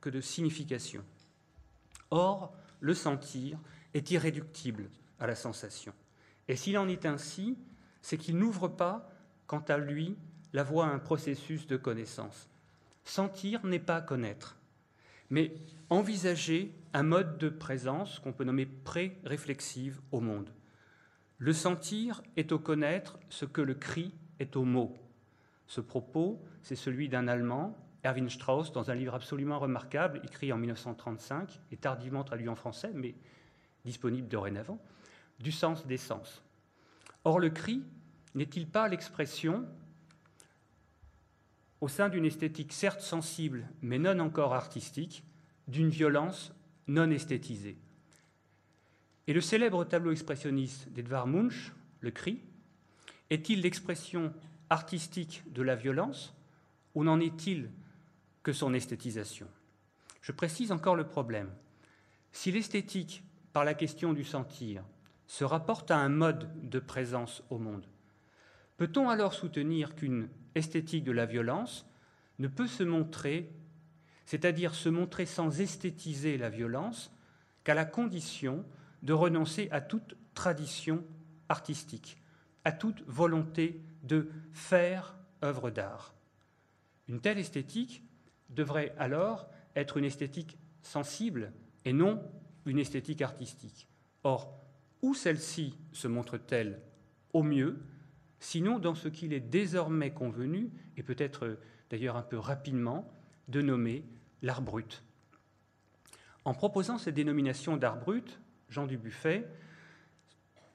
que 0.00 0.10
de 0.10 0.20
signification. 0.20 1.04
Or, 2.10 2.54
le 2.80 2.94
sentir 2.94 3.58
est 3.94 4.10
irréductible 4.10 4.90
à 5.18 5.26
la 5.26 5.34
sensation. 5.34 5.92
Et 6.48 6.56
s'il 6.56 6.78
en 6.78 6.88
est 6.88 7.06
ainsi, 7.06 7.56
c'est 8.02 8.18
qu'il 8.18 8.38
n'ouvre 8.38 8.68
pas, 8.68 9.10
quant 9.46 9.64
à 9.68 9.78
lui, 9.78 10.16
la 10.52 10.62
voie 10.62 10.86
à 10.86 10.90
un 10.90 10.98
processus 10.98 11.66
de 11.66 11.76
connaissance. 11.76 12.48
Sentir 13.04 13.64
n'est 13.66 13.78
pas 13.78 14.00
connaître, 14.00 14.56
mais 15.30 15.54
envisager 15.90 16.74
un 16.92 17.02
mode 17.02 17.38
de 17.38 17.48
présence 17.48 18.18
qu'on 18.18 18.32
peut 18.32 18.44
nommer 18.44 18.66
pré-réflexive 18.66 20.00
au 20.12 20.20
monde. 20.20 20.50
Le 21.38 21.52
sentir 21.52 22.22
est 22.36 22.52
au 22.52 22.58
connaître 22.58 23.18
ce 23.28 23.44
que 23.44 23.60
le 23.60 23.74
cri 23.74 24.14
est 24.40 24.56
au 24.56 24.64
mot. 24.64 24.96
Ce 25.66 25.80
propos, 25.80 26.42
c'est 26.62 26.76
celui 26.76 27.08
d'un 27.08 27.28
Allemand, 27.28 27.76
Erwin 28.04 28.28
Strauss, 28.28 28.72
dans 28.72 28.90
un 28.90 28.94
livre 28.94 29.14
absolument 29.14 29.58
remarquable, 29.58 30.20
écrit 30.24 30.52
en 30.52 30.58
1935 30.58 31.60
et 31.70 31.76
tardivement 31.76 32.24
traduit 32.24 32.48
en 32.48 32.54
français, 32.54 32.90
mais 32.94 33.14
disponible 33.84 34.28
dorénavant, 34.28 34.78
du 35.40 35.52
sens 35.52 35.86
des 35.86 35.96
sens. 35.96 36.42
Or, 37.24 37.38
le 37.38 37.50
cri 37.50 37.82
n'est-il 38.34 38.66
pas 38.66 38.88
l'expression, 38.88 39.66
au 41.80 41.88
sein 41.88 42.08
d'une 42.08 42.24
esthétique 42.24 42.72
certes 42.72 43.00
sensible, 43.00 43.68
mais 43.82 43.98
non 43.98 44.18
encore 44.18 44.54
artistique, 44.54 45.24
d'une 45.68 45.90
violence 45.90 46.52
non 46.86 47.10
esthétisée? 47.10 47.78
Et 49.26 49.32
le 49.32 49.40
célèbre 49.40 49.84
tableau 49.84 50.10
expressionniste 50.10 50.88
d'Edvard 50.90 51.26
Munch, 51.26 51.72
Le 52.00 52.10
cri, 52.10 52.40
est-il 53.30 53.60
l'expression 53.60 54.32
artistique 54.70 55.42
de 55.52 55.62
la 55.62 55.74
violence 55.74 56.34
ou 56.94 57.04
n'en 57.04 57.20
est-il 57.20 57.70
que 58.42 58.52
son 58.52 58.72
esthétisation? 58.72 59.48
Je 60.22 60.32
précise 60.32 60.72
encore 60.72 60.96
le 60.96 61.06
problème. 61.06 61.50
Si 62.32 62.52
l'esthétique, 62.52 63.22
par 63.52 63.64
la 63.64 63.74
question 63.74 64.12
du 64.12 64.24
sentir, 64.24 64.84
se 65.26 65.44
rapporte 65.44 65.90
à 65.90 65.98
un 65.98 66.08
mode 66.08 66.48
de 66.68 66.78
présence 66.78 67.42
au 67.50 67.58
monde, 67.58 67.86
peut-on 68.76 69.10
alors 69.10 69.34
soutenir 69.34 69.94
qu'une 69.94 70.28
esthétique 70.54 71.04
de 71.04 71.12
la 71.12 71.26
violence 71.26 71.86
ne 72.38 72.48
peut 72.48 72.66
se 72.66 72.82
montrer, 72.82 73.50
c'est-à-dire 74.24 74.74
se 74.74 74.88
montrer 74.88 75.26
sans 75.26 75.60
esthétiser 75.60 76.38
la 76.38 76.48
violence, 76.48 77.12
qu'à 77.64 77.74
la 77.74 77.84
condition 77.84 78.64
de 79.02 79.12
renoncer 79.12 79.68
à 79.70 79.80
toute 79.80 80.16
tradition 80.34 81.04
artistique, 81.48 82.16
à 82.64 82.72
toute 82.72 83.02
volonté 83.06 83.82
de 84.02 84.30
faire 84.52 85.16
œuvre 85.42 85.70
d'art? 85.70 86.14
Une 87.08 87.20
telle 87.20 87.38
esthétique 87.38 88.02
devrait 88.50 88.94
alors 88.98 89.48
être 89.76 89.96
une 89.96 90.04
esthétique 90.04 90.58
sensible 90.82 91.52
et 91.84 91.92
non 91.92 92.22
une 92.68 92.78
esthétique 92.78 93.22
artistique. 93.22 93.88
Or, 94.24 94.60
où 95.02 95.14
celle-ci 95.14 95.74
se 95.92 96.08
montre-t-elle 96.08 96.80
au 97.32 97.42
mieux, 97.42 97.78
sinon 98.40 98.78
dans 98.78 98.94
ce 98.94 99.08
qu'il 99.08 99.32
est 99.32 99.40
désormais 99.40 100.12
convenu, 100.12 100.70
et 100.96 101.02
peut-être 101.02 101.58
d'ailleurs 101.90 102.16
un 102.16 102.22
peu 102.22 102.38
rapidement, 102.38 103.10
de 103.48 103.62
nommer 103.62 104.04
l'art 104.42 104.62
brut. 104.62 105.02
En 106.44 106.54
proposant 106.54 106.98
cette 106.98 107.14
dénomination 107.14 107.76
d'art 107.76 107.98
brut, 107.98 108.40
Jean 108.68 108.86
Dubuffet 108.86 109.48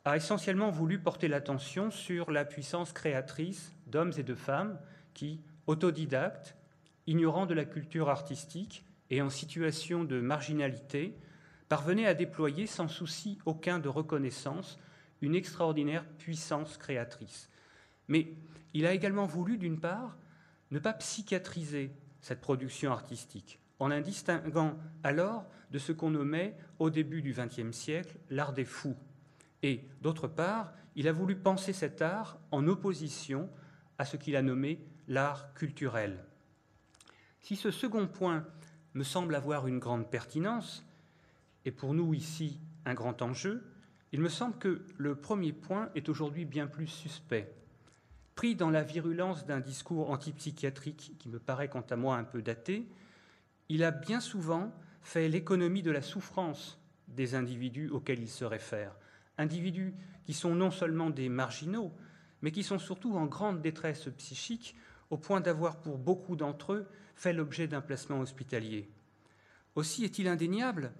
a 0.05 0.17
essentiellement 0.17 0.69
voulu 0.69 0.99
porter 0.99 1.27
l'attention 1.27 1.91
sur 1.91 2.31
la 2.31 2.45
puissance 2.45 2.91
créatrice 2.91 3.73
d'hommes 3.87 4.11
et 4.17 4.23
de 4.23 4.35
femmes 4.35 4.79
qui, 5.13 5.39
autodidactes, 5.67 6.57
ignorant 7.07 7.45
de 7.45 7.53
la 7.53 7.65
culture 7.65 8.09
artistique 8.09 8.83
et 9.09 9.21
en 9.21 9.29
situation 9.29 10.03
de 10.03 10.19
marginalité, 10.19 11.15
parvenaient 11.73 12.05
à 12.05 12.13
déployer 12.13 12.67
sans 12.67 12.87
souci 12.87 13.39
aucun 13.47 13.79
de 13.79 13.89
reconnaissance 13.89 14.77
une 15.23 15.33
extraordinaire 15.33 16.05
puissance 16.19 16.77
créatrice. 16.77 17.49
Mais 18.07 18.35
il 18.75 18.85
a 18.85 18.93
également 18.93 19.25
voulu, 19.25 19.57
d'une 19.57 19.79
part, 19.79 20.15
ne 20.69 20.77
pas 20.77 20.93
psychiatriser 20.93 21.89
cette 22.21 22.41
production 22.41 22.91
artistique, 22.91 23.59
en 23.79 23.87
la 23.87 24.01
distinguant 24.01 24.77
alors 25.01 25.47
de 25.71 25.79
ce 25.79 25.91
qu'on 25.91 26.11
nommait 26.11 26.55
au 26.77 26.91
début 26.91 27.23
du 27.23 27.33
XXe 27.33 27.75
siècle 27.75 28.19
l'art 28.29 28.53
des 28.53 28.65
fous. 28.65 28.95
Et 29.63 29.83
d'autre 29.99 30.27
part, 30.27 30.73
il 30.95 31.07
a 31.07 31.11
voulu 31.11 31.35
penser 31.35 31.73
cet 31.73 32.03
art 32.03 32.37
en 32.51 32.67
opposition 32.67 33.49
à 33.97 34.05
ce 34.05 34.15
qu'il 34.15 34.35
a 34.35 34.43
nommé 34.43 34.79
l'art 35.07 35.55
culturel. 35.55 36.23
Si 37.39 37.55
ce 37.55 37.71
second 37.71 38.05
point 38.05 38.45
me 38.93 39.03
semble 39.03 39.33
avoir 39.33 39.65
une 39.65 39.79
grande 39.79 40.11
pertinence, 40.11 40.85
et 41.65 41.71
pour 41.71 41.93
nous 41.93 42.13
ici 42.13 42.59
un 42.85 42.93
grand 42.93 43.21
enjeu, 43.21 43.63
il 44.11 44.21
me 44.21 44.29
semble 44.29 44.57
que 44.57 44.85
le 44.97 45.15
premier 45.15 45.53
point 45.53 45.89
est 45.95 46.09
aujourd'hui 46.09 46.45
bien 46.45 46.67
plus 46.67 46.87
suspect. 46.87 47.53
Pris 48.35 48.55
dans 48.55 48.69
la 48.69 48.83
virulence 48.83 49.45
d'un 49.45 49.59
discours 49.59 50.11
antipsychiatrique 50.11 51.15
qui 51.19 51.29
me 51.29 51.39
paraît 51.39 51.69
quant 51.69 51.85
à 51.89 51.95
moi 51.95 52.17
un 52.17 52.23
peu 52.23 52.41
daté, 52.41 52.87
il 53.69 53.83
a 53.83 53.91
bien 53.91 54.19
souvent 54.19 54.73
fait 55.01 55.29
l'économie 55.29 55.81
de 55.81 55.91
la 55.91 56.01
souffrance 56.01 56.79
des 57.07 57.35
individus 57.35 57.89
auxquels 57.89 58.21
il 58.21 58.29
se 58.29 58.45
réfère, 58.45 58.95
individus 59.37 59.93
qui 60.25 60.33
sont 60.33 60.55
non 60.55 60.71
seulement 60.71 61.09
des 61.09 61.29
marginaux, 61.29 61.91
mais 62.41 62.51
qui 62.51 62.63
sont 62.63 62.79
surtout 62.79 63.15
en 63.15 63.25
grande 63.25 63.61
détresse 63.61 64.09
psychique, 64.17 64.75
au 65.09 65.17
point 65.17 65.41
d'avoir 65.41 65.81
pour 65.81 65.97
beaucoup 65.97 66.35
d'entre 66.35 66.73
eux 66.73 66.87
fait 67.15 67.33
l'objet 67.33 67.67
d'un 67.67 67.81
placement 67.81 68.19
hospitalier. 68.19 68.89
Aussi 69.75 70.03
est-il 70.03 70.27
indéniable 70.27 70.91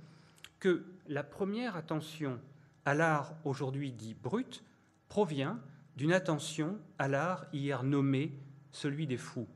que 0.64 0.86
la 1.10 1.24
première 1.24 1.76
attention 1.76 2.40
à 2.86 2.94
l'art 2.94 3.36
aujourd'hui 3.44 3.92
dit 3.92 4.14
brut 4.14 4.64
provient 5.10 5.60
d'une 5.98 6.14
attention 6.14 6.80
à 6.98 7.10
l'art 7.10 7.48
hier 7.52 7.84
nommé 7.84 8.40
celui 8.72 9.06
des 9.06 9.18
fous. 9.18 9.50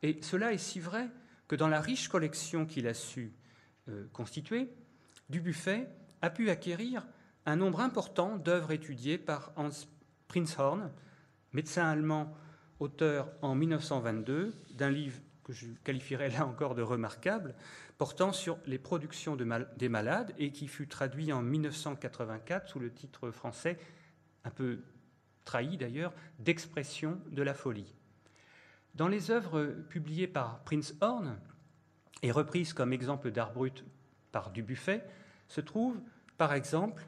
Et 0.00 0.22
cela 0.22 0.54
est 0.54 0.58
si 0.58 0.80
vrai 0.80 1.10
que 1.48 1.54
dans 1.54 1.68
la 1.68 1.82
riche 1.82 2.08
collection 2.08 2.64
qu'il 2.64 2.86
a 2.86 2.94
su 2.94 3.34
euh, 3.90 4.06
constituer, 4.14 4.70
Dubuffet 5.28 5.86
a 6.22 6.30
pu 6.30 6.48
acquérir 6.48 7.06
un 7.44 7.56
nombre 7.56 7.80
important 7.80 8.38
d'œuvres 8.38 8.72
étudiées 8.72 9.18
par 9.18 9.52
Hans 9.54 9.68
Prinzhorn, 10.28 10.90
médecin 11.52 11.84
allemand, 11.84 12.34
auteur 12.80 13.28
en 13.42 13.54
1922 13.54 14.54
d'un 14.70 14.90
livre 14.90 15.20
que 15.48 15.54
je 15.54 15.66
qualifierais 15.82 16.28
là 16.28 16.46
encore 16.46 16.74
de 16.74 16.82
remarquable, 16.82 17.54
portant 17.96 18.32
sur 18.32 18.58
les 18.66 18.76
productions 18.76 19.34
des 19.34 19.88
malades 19.88 20.34
et 20.38 20.52
qui 20.52 20.68
fut 20.68 20.86
traduit 20.86 21.32
en 21.32 21.40
1984 21.40 22.68
sous 22.68 22.78
le 22.78 22.92
titre 22.92 23.30
français, 23.30 23.78
un 24.44 24.50
peu 24.50 24.80
trahi 25.46 25.78
d'ailleurs, 25.78 26.12
d'expression 26.38 27.18
de 27.30 27.42
la 27.42 27.54
folie. 27.54 27.94
Dans 28.94 29.08
les 29.08 29.30
œuvres 29.30 29.64
publiées 29.88 30.28
par 30.28 30.62
Prince 30.64 30.94
Horn 31.00 31.38
et 32.22 32.30
reprises 32.30 32.74
comme 32.74 32.92
exemple 32.92 33.30
d'art 33.30 33.54
brut 33.54 33.86
par 34.32 34.50
Dubuffet, 34.50 35.02
se 35.48 35.62
trouve 35.62 35.98
par 36.36 36.52
exemple 36.52 37.06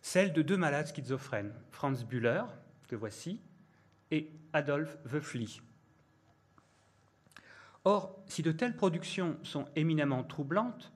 celle 0.00 0.32
de 0.32 0.40
deux 0.40 0.56
malades 0.56 0.86
schizophrènes, 0.86 1.52
Franz 1.70 2.06
Bühler, 2.06 2.44
que 2.88 2.96
voici, 2.96 3.42
et 4.10 4.30
Adolf 4.54 4.96
Wöffli. 5.04 5.60
Or, 7.84 8.22
si 8.26 8.42
de 8.42 8.52
telles 8.52 8.76
productions 8.76 9.36
sont 9.42 9.66
éminemment 9.74 10.22
troublantes, 10.22 10.92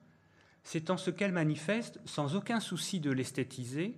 c'est 0.63 0.89
en 0.89 0.97
ce 0.97 1.11
qu'elles 1.11 1.31
manifestent, 1.31 1.99
sans 2.05 2.35
aucun 2.35 2.59
souci 2.59 2.99
de 2.99 3.11
l'esthétiser, 3.11 3.95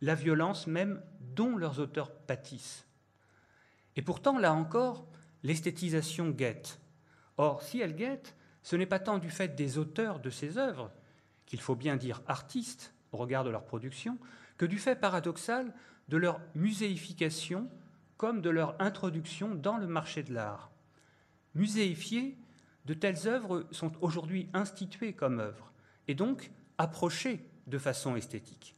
la 0.00 0.14
violence 0.14 0.66
même 0.66 1.02
dont 1.20 1.56
leurs 1.56 1.78
auteurs 1.78 2.12
pâtissent. 2.12 2.86
Et 3.96 4.02
pourtant, 4.02 4.38
là 4.38 4.52
encore, 4.52 5.06
l'esthétisation 5.42 6.30
guette. 6.30 6.80
Or, 7.36 7.62
si 7.62 7.80
elle 7.80 7.94
guette, 7.94 8.34
ce 8.62 8.76
n'est 8.76 8.86
pas 8.86 8.98
tant 8.98 9.18
du 9.18 9.30
fait 9.30 9.54
des 9.54 9.78
auteurs 9.78 10.20
de 10.20 10.30
ces 10.30 10.58
œuvres, 10.58 10.90
qu'il 11.46 11.60
faut 11.60 11.76
bien 11.76 11.96
dire 11.96 12.22
artistes 12.26 12.94
au 13.12 13.16
regard 13.16 13.44
de 13.44 13.50
leur 13.50 13.64
production, 13.64 14.18
que 14.56 14.66
du 14.66 14.78
fait 14.78 14.96
paradoxal 14.96 15.72
de 16.08 16.16
leur 16.16 16.40
muséification 16.54 17.68
comme 18.16 18.40
de 18.40 18.50
leur 18.50 18.80
introduction 18.80 19.54
dans 19.54 19.76
le 19.76 19.86
marché 19.86 20.22
de 20.22 20.32
l'art. 20.32 20.71
Muséifiées, 21.54 22.36
de 22.84 22.94
telles 22.94 23.28
œuvres 23.28 23.66
sont 23.70 23.92
aujourd'hui 24.00 24.48
instituées 24.54 25.12
comme 25.12 25.38
œuvres 25.38 25.72
et 26.08 26.14
donc 26.14 26.50
approchées 26.78 27.40
de 27.66 27.78
façon 27.78 28.16
esthétique. 28.16 28.74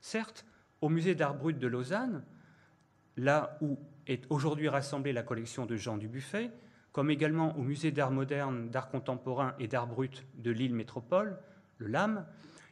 Certes, 0.00 0.44
au 0.80 0.88
musée 0.88 1.14
d'art 1.14 1.34
brut 1.34 1.58
de 1.58 1.66
Lausanne, 1.66 2.24
là 3.16 3.58
où 3.60 3.78
est 4.06 4.24
aujourd'hui 4.30 4.68
rassemblée 4.68 5.12
la 5.12 5.22
collection 5.22 5.66
de 5.66 5.76
Jean 5.76 5.96
Dubuffet, 5.96 6.50
comme 6.92 7.10
également 7.10 7.56
au 7.56 7.62
musée 7.62 7.90
d'art 7.90 8.10
moderne, 8.10 8.68
d'art 8.68 8.90
contemporain 8.90 9.54
et 9.58 9.66
d'art 9.66 9.86
brut 9.86 10.24
de 10.36 10.50
Lille 10.50 10.74
Métropole, 10.74 11.38
le 11.78 11.88
LAM, 11.88 12.26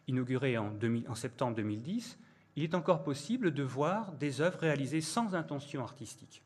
inauguré 0.07 0.59
en, 0.59 0.77
en 1.09 1.15
septembre 1.15 1.57
2010, 1.57 2.19
il 2.57 2.65
est 2.65 2.75
encore 2.75 3.03
possible 3.03 3.53
de 3.53 3.63
voir 3.63 4.13
des 4.13 4.41
œuvres 4.41 4.59
réalisées 4.59 5.01
sans 5.01 5.35
intention 5.35 5.83
artistique. 5.83 6.43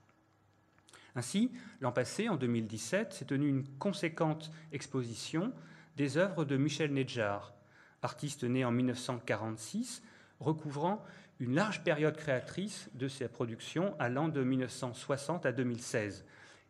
Ainsi, 1.16 1.52
l'an 1.80 1.92
passé, 1.92 2.28
en 2.28 2.37
2017, 2.37 3.12
s'est 3.12 3.25
tenue 3.25 3.49
une 3.49 3.66
conséquente 3.78 4.50
exposition 4.73 5.52
des 5.97 6.16
œuvres 6.16 6.44
de 6.44 6.56
Michel 6.56 6.92
Nedjar, 6.92 7.54
artiste 8.02 8.44
né 8.44 8.64
en 8.64 8.73
1946, 8.73 10.02
recouvrant 10.40 11.04
une 11.38 11.54
large 11.54 11.83
période 11.85 12.16
créatrice 12.16 12.90
de 12.94 13.09
ses 13.09 13.28
productions 13.28 13.94
allant 13.99 14.28
de 14.28 14.42
1960 14.42 15.47
à 15.47 15.52
2016. 15.52 16.25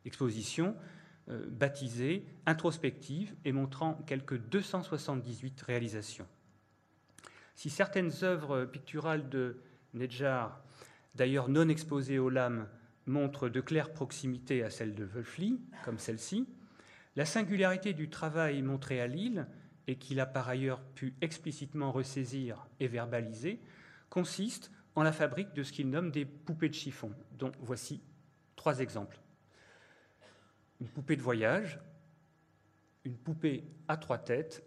Exposition 0.05 0.77
euh, 1.31 1.47
baptisée 1.49 2.27
introspective 2.45 3.35
et 3.45 3.53
montrant 3.53 3.95
quelques 4.07 4.39
278 4.39 5.63
réalisations. 5.63 6.27
Si 7.55 7.71
certaines 7.71 8.13
œuvres 8.23 8.65
picturales 8.65 9.29
de 9.29 9.57
Nedjar, 9.95 10.61
d'ailleurs 11.15 11.49
non 11.49 11.69
exposées 11.69 12.19
au 12.19 12.29
LAM, 12.29 12.67
montrent 13.07 13.49
de 13.49 13.61
claires 13.61 13.93
proximités 13.93 14.63
à 14.63 14.71
celles 14.71 14.95
de 14.95 15.05
Wölfli, 15.05 15.61
comme 15.85 15.99
celle-ci, 15.99 16.49
la 17.17 17.25
singularité 17.25 17.93
du 17.93 18.09
travail 18.11 18.63
montré 18.63 19.01
à 19.01 19.07
Lille, 19.07 19.47
et 19.87 19.97
qu'il 19.97 20.21
a 20.21 20.27
par 20.27 20.49
ailleurs 20.49 20.81
pu 20.81 21.15
explicitement 21.21 21.93
ressaisir 21.93 22.67
et 22.81 22.89
verbaliser, 22.89 23.61
consiste 24.09 24.71
en 24.95 25.03
la 25.03 25.13
fabrique 25.13 25.53
de 25.53 25.63
ce 25.63 25.73
qu'il 25.73 25.91
nomme 25.91 26.11
des 26.11 26.25
poupées 26.25 26.69
de 26.69 26.75
chiffon, 26.75 27.13
dont 27.33 27.53
voici 27.61 28.03
trois 28.57 28.81
exemples. 28.81 29.21
Une 30.81 30.89
poupée 30.89 31.17
de 31.17 31.23
voyage, 31.23 31.79
une 33.05 33.17
poupée 33.17 33.65
à 33.89 33.97
trois 33.97 34.19
têtes 34.19 34.65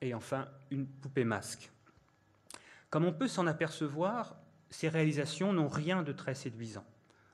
et 0.00 0.14
enfin 0.14 0.48
une 0.70 0.86
poupée 0.86 1.24
masque. 1.24 1.70
Comme 2.90 3.04
on 3.04 3.12
peut 3.12 3.28
s'en 3.28 3.46
apercevoir, 3.46 4.36
ces 4.70 4.88
réalisations 4.88 5.52
n'ont 5.52 5.68
rien 5.68 6.02
de 6.02 6.12
très 6.12 6.34
séduisant. 6.34 6.84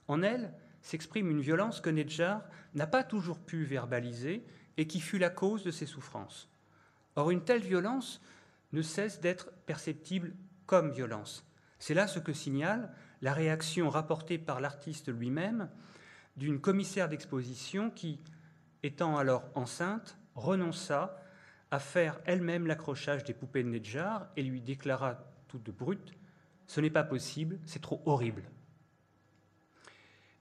En 0.08 0.22
elles 0.22 0.52
s'exprime 0.82 1.30
une 1.30 1.40
violence 1.40 1.80
que 1.80 1.90
Nedjar 1.90 2.42
n'a 2.74 2.86
pas 2.86 3.04
toujours 3.04 3.38
pu 3.38 3.64
verbaliser 3.64 4.44
et 4.76 4.86
qui 4.86 5.00
fut 5.00 5.18
la 5.18 5.30
cause 5.30 5.64
de 5.64 5.70
ses 5.70 5.86
souffrances. 5.86 6.50
Or, 7.16 7.30
une 7.30 7.44
telle 7.44 7.62
violence 7.62 8.20
ne 8.72 8.82
cesse 8.82 9.20
d'être 9.20 9.50
perceptible 9.66 10.34
comme 10.66 10.90
violence. 10.90 11.44
C'est 11.78 11.94
là 11.94 12.06
ce 12.06 12.18
que 12.18 12.32
signale 12.32 12.92
la 13.22 13.32
réaction 13.32 13.90
rapportée 13.90 14.38
par 14.38 14.60
l'artiste 14.60 15.08
lui-même 15.12 15.68
d'une 16.36 16.60
commissaire 16.60 17.08
d'exposition 17.08 17.90
qui, 17.90 18.20
étant 18.82 19.18
alors 19.18 19.44
enceinte, 19.54 20.16
renonça 20.34 21.20
à 21.70 21.80
faire 21.80 22.20
elle-même 22.24 22.66
l'accrochage 22.66 23.24
des 23.24 23.34
poupées 23.34 23.64
de 23.64 23.68
Nedjar 23.68 24.28
et 24.36 24.42
lui 24.42 24.60
déclara 24.60 25.18
tout 25.48 25.58
de 25.58 25.72
brut 25.72 26.14
Ce 26.66 26.80
n'est 26.80 26.90
pas 26.90 27.04
possible, 27.04 27.58
c'est 27.64 27.82
trop 27.82 28.00
horrible. 28.06 28.44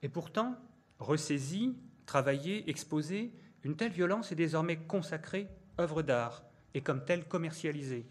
Et 0.04 0.10
pourtant, 0.10 0.56
ressaisie, 1.00 1.76
travaillée, 2.06 2.70
exposée, 2.70 3.34
une 3.64 3.76
telle 3.76 3.92
violence 3.92 4.32
est 4.32 4.36
désormais 4.36 4.78
consacrée 4.78 5.48
œuvre 5.80 6.02
d'art 6.02 6.44
et 6.74 6.82
comme 6.82 7.04
telle 7.04 7.28
commercialisée. 7.28 8.06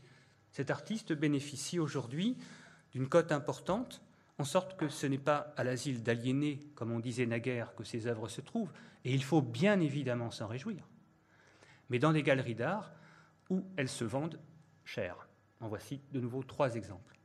Cet 0.51 0.70
artiste 0.70 1.12
bénéficie 1.12 1.79
aujourd'hui 1.79 2.37
d'une 2.92 3.09
cote 3.09 3.33
importante, 3.33 4.03
en 4.38 4.44
sorte 4.44 4.77
que 4.77 4.88
ce 4.88 5.07
n'est 5.07 5.18
pas 5.18 5.53
à 5.57 5.64
l'asile 5.64 6.03
d'aliénés, 6.03 6.61
comme 6.75 6.92
on 6.92 7.01
disait 7.01 7.27
naguère, 7.27 7.75
que 7.75 7.85
ces 7.85 8.07
œuvres 8.07 8.29
se 8.29 8.40
trouvent, 8.40 8.72
et 9.05 9.14
il 9.14 9.22
faut 9.22 9.42
bien 9.42 9.81
évidemment 9.81 10.31
s'en 10.31 10.46
réjouir, 10.46 10.88
mais 11.88 11.99
dans 11.99 12.12
des 12.12 12.22
galeries 12.22 12.55
d'art 12.55 12.92
où 13.51 13.64
elles 13.77 13.88
se 13.88 14.05
vendent 14.05 14.40
cher. 14.85 15.29
En 15.61 15.68
voici 15.68 16.01
de 16.12 16.20
nouveau 16.20 16.42
trois 16.42 16.75
exemples. 16.75 17.16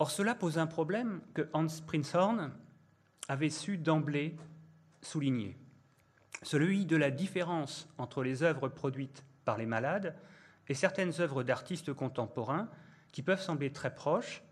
Or, 0.00 0.10
cela 0.10 0.34
pose 0.34 0.56
un 0.56 0.66
problème 0.66 1.20
que 1.34 1.46
Hans 1.52 1.66
Prinzhorn 1.86 2.52
avait 3.28 3.50
su 3.50 3.76
d'emblée 3.76 4.34
souligner, 5.02 5.58
celui 6.42 6.86
de 6.86 6.96
la 6.96 7.10
différence 7.10 7.86
entre 7.98 8.22
les 8.22 8.42
œuvres 8.42 8.68
produites 8.68 9.22
par 9.44 9.58
les 9.58 9.66
malades 9.66 10.16
et 10.68 10.74
certaines 10.74 11.20
œuvres 11.20 11.42
d'artistes 11.42 11.92
contemporains 11.92 12.70
qui 13.12 13.20
peuvent 13.20 13.42
sembler 13.42 13.72
très 13.72 13.94
proches, 13.94 14.42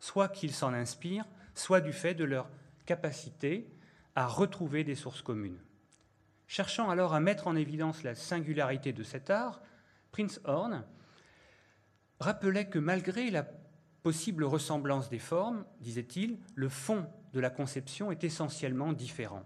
soit 0.00 0.28
qu'ils 0.28 0.54
s'en 0.54 0.72
inspirent, 0.72 1.26
soit 1.54 1.82
du 1.82 1.92
fait 1.92 2.14
de 2.14 2.24
leur 2.24 2.48
capacité 2.86 3.70
à 4.14 4.26
retrouver 4.26 4.84
des 4.84 4.94
sources 4.94 5.20
communes. 5.20 5.60
Cherchant 6.46 6.88
alors 6.88 7.12
à 7.12 7.20
mettre 7.20 7.46
en 7.46 7.56
évidence 7.56 8.04
la 8.04 8.14
singularité 8.14 8.94
de 8.94 9.02
cet 9.02 9.28
art, 9.28 9.60
Prince 10.12 10.40
Horn 10.44 10.82
rappelait 12.20 12.70
que 12.70 12.78
malgré 12.78 13.30
la 13.30 13.46
possible 14.02 14.44
ressemblance 14.44 15.08
des 15.08 15.18
formes, 15.18 15.64
disait-il, 15.80 16.38
le 16.54 16.68
fond 16.68 17.06
de 17.32 17.40
la 17.40 17.50
conception 17.50 18.10
est 18.10 18.24
essentiellement 18.24 18.92
différent. 18.92 19.44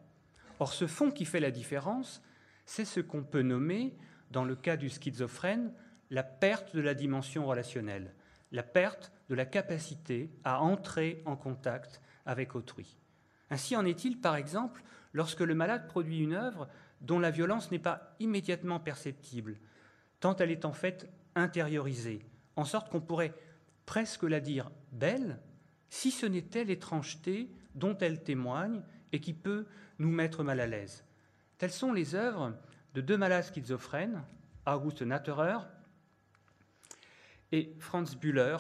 Or, 0.60 0.72
ce 0.72 0.86
fond 0.86 1.10
qui 1.10 1.24
fait 1.24 1.40
la 1.40 1.50
différence, 1.50 2.22
c'est 2.66 2.84
ce 2.84 3.00
qu'on 3.00 3.24
peut 3.24 3.42
nommer, 3.42 3.96
dans 4.30 4.44
le 4.44 4.56
cas 4.56 4.76
du 4.76 4.88
schizophrène, 4.88 5.72
la 6.10 6.22
perte 6.22 6.74
de 6.76 6.80
la 6.80 6.94
dimension 6.94 7.46
relationnelle, 7.46 8.14
la 8.52 8.62
perte 8.62 9.12
de 9.28 9.34
la 9.34 9.46
capacité 9.46 10.30
à 10.44 10.60
entrer 10.60 11.22
en 11.24 11.36
contact 11.36 12.00
avec 12.26 12.54
autrui. 12.54 12.98
Ainsi 13.50 13.76
en 13.76 13.84
est-il, 13.84 14.20
par 14.20 14.36
exemple, 14.36 14.82
lorsque 15.12 15.40
le 15.40 15.54
malade 15.54 15.88
produit 15.88 16.20
une 16.20 16.34
œuvre 16.34 16.68
dont 17.00 17.18
la 17.18 17.30
violence 17.30 17.70
n'est 17.70 17.78
pas 17.78 18.14
immédiatement 18.20 18.78
perceptible, 18.78 19.58
tant 20.20 20.36
elle 20.36 20.50
est 20.50 20.64
en 20.64 20.72
fait 20.72 21.10
intériorisée, 21.34 22.24
en 22.56 22.64
sorte 22.64 22.90
qu'on 22.90 23.00
pourrait 23.00 23.34
presque 23.86 24.22
la 24.22 24.40
dire 24.40 24.70
belle, 24.92 25.40
si 25.88 26.10
ce 26.10 26.26
n'était 26.26 26.64
l'étrangeté 26.64 27.50
dont 27.74 27.96
elle 27.98 28.22
témoigne 28.22 28.82
et 29.12 29.20
qui 29.20 29.34
peut 29.34 29.66
nous 29.98 30.10
mettre 30.10 30.42
mal 30.42 30.60
à 30.60 30.66
l'aise. 30.66 31.04
Telles 31.58 31.70
sont 31.70 31.92
les 31.92 32.14
œuvres 32.14 32.54
de 32.94 33.00
deux 33.00 33.16
malades 33.16 33.44
schizophrènes, 33.44 34.22
August 34.66 35.02
Natterer 35.02 35.58
et 37.52 37.74
Franz 37.78 38.16
Bühler, 38.16 38.56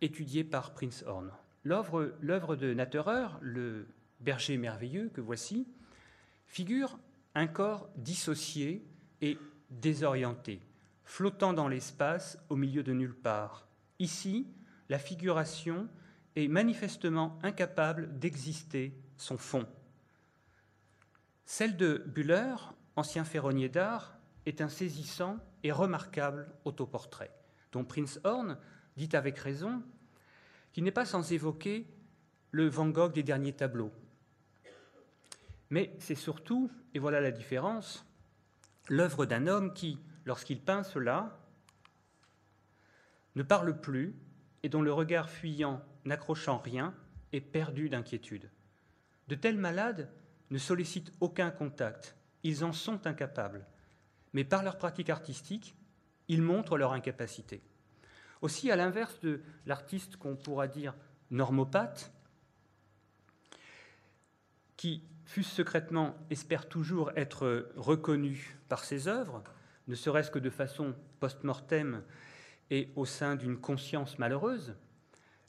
étudiés 0.00 0.44
par 0.44 0.72
Prince 0.72 1.04
Horn. 1.06 1.30
L'œuvre 1.64 2.56
de 2.56 2.72
Natterer, 2.72 3.26
le 3.40 3.88
berger 4.20 4.56
merveilleux 4.56 5.10
que 5.10 5.20
voici, 5.20 5.66
figure 6.46 6.98
un 7.34 7.46
corps 7.46 7.90
dissocié 7.96 8.86
et 9.20 9.38
désorienté, 9.70 10.60
flottant 11.04 11.52
dans 11.52 11.68
l'espace 11.68 12.38
au 12.48 12.56
milieu 12.56 12.82
de 12.82 12.92
nulle 12.92 13.14
part. 13.14 13.68
Ici, 13.98 14.46
la 14.88 14.98
figuration 14.98 15.88
est 16.36 16.48
manifestement 16.48 17.38
incapable 17.42 18.18
d'exister 18.18 18.94
son 19.16 19.36
fond. 19.36 19.66
Celle 21.44 21.76
de 21.76 22.04
Buller, 22.06 22.54
ancien 22.96 23.24
ferronnier 23.24 23.68
d'art, 23.68 24.18
est 24.46 24.60
un 24.60 24.68
saisissant 24.68 25.38
et 25.62 25.72
remarquable 25.72 26.50
autoportrait, 26.64 27.32
dont 27.72 27.84
Prince 27.84 28.20
Horn 28.24 28.58
dit 28.96 29.14
avec 29.14 29.38
raison 29.38 29.82
qu'il 30.72 30.84
n'est 30.84 30.90
pas 30.90 31.04
sans 31.04 31.32
évoquer 31.32 31.86
le 32.50 32.68
Van 32.68 32.88
Gogh 32.88 33.12
des 33.12 33.22
derniers 33.22 33.54
tableaux. 33.54 33.92
Mais 35.70 35.94
c'est 35.98 36.14
surtout, 36.14 36.70
et 36.94 36.98
voilà 36.98 37.20
la 37.20 37.30
différence, 37.30 38.06
l'œuvre 38.88 39.26
d'un 39.26 39.46
homme 39.46 39.74
qui, 39.74 39.98
lorsqu'il 40.24 40.60
peint 40.60 40.82
cela, 40.82 41.38
ne 43.34 43.42
parle 43.42 43.80
plus 43.80 44.14
et 44.62 44.68
dont 44.68 44.82
le 44.82 44.92
regard 44.92 45.30
fuyant, 45.30 45.82
n'accrochant 46.04 46.58
rien, 46.58 46.94
est 47.32 47.40
perdu 47.40 47.88
d'inquiétude. 47.88 48.50
De 49.28 49.34
tels 49.34 49.58
malades 49.58 50.10
ne 50.50 50.58
sollicitent 50.58 51.12
aucun 51.20 51.50
contact, 51.50 52.16
ils 52.42 52.64
en 52.64 52.72
sont 52.72 53.06
incapables, 53.06 53.66
mais 54.32 54.44
par 54.44 54.62
leur 54.62 54.78
pratique 54.78 55.10
artistique, 55.10 55.74
ils 56.28 56.42
montrent 56.42 56.78
leur 56.78 56.92
incapacité. 56.92 57.62
Aussi, 58.40 58.70
à 58.70 58.76
l'inverse 58.76 59.20
de 59.20 59.40
l'artiste 59.66 60.16
qu'on 60.16 60.36
pourra 60.36 60.68
dire 60.68 60.94
normopathe, 61.30 62.12
qui, 64.76 65.02
fût 65.24 65.42
secrètement, 65.42 66.14
espère 66.30 66.68
toujours 66.68 67.10
être 67.16 67.70
reconnu 67.76 68.56
par 68.68 68.84
ses 68.84 69.08
œuvres, 69.08 69.42
ne 69.88 69.94
serait-ce 69.94 70.30
que 70.30 70.38
de 70.38 70.50
façon 70.50 70.94
post-mortem 71.20 72.02
et 72.70 72.90
au 72.96 73.04
sein 73.04 73.36
d'une 73.36 73.58
conscience 73.58 74.18
malheureuse, 74.18 74.74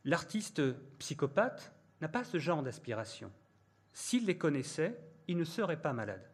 l'artiste 0.06 0.62
psychopathe 1.00 1.74
n'a 2.02 2.08
pas 2.08 2.24
ce 2.24 2.40
genre 2.40 2.64
d'aspiration. 2.64 3.32
S'il 3.94 4.26
les 4.26 4.38
connaissait, 4.38 5.00
il 5.28 5.38
ne 5.38 5.44
serait 5.44 5.82
pas 5.82 5.94
malade. 5.94 6.30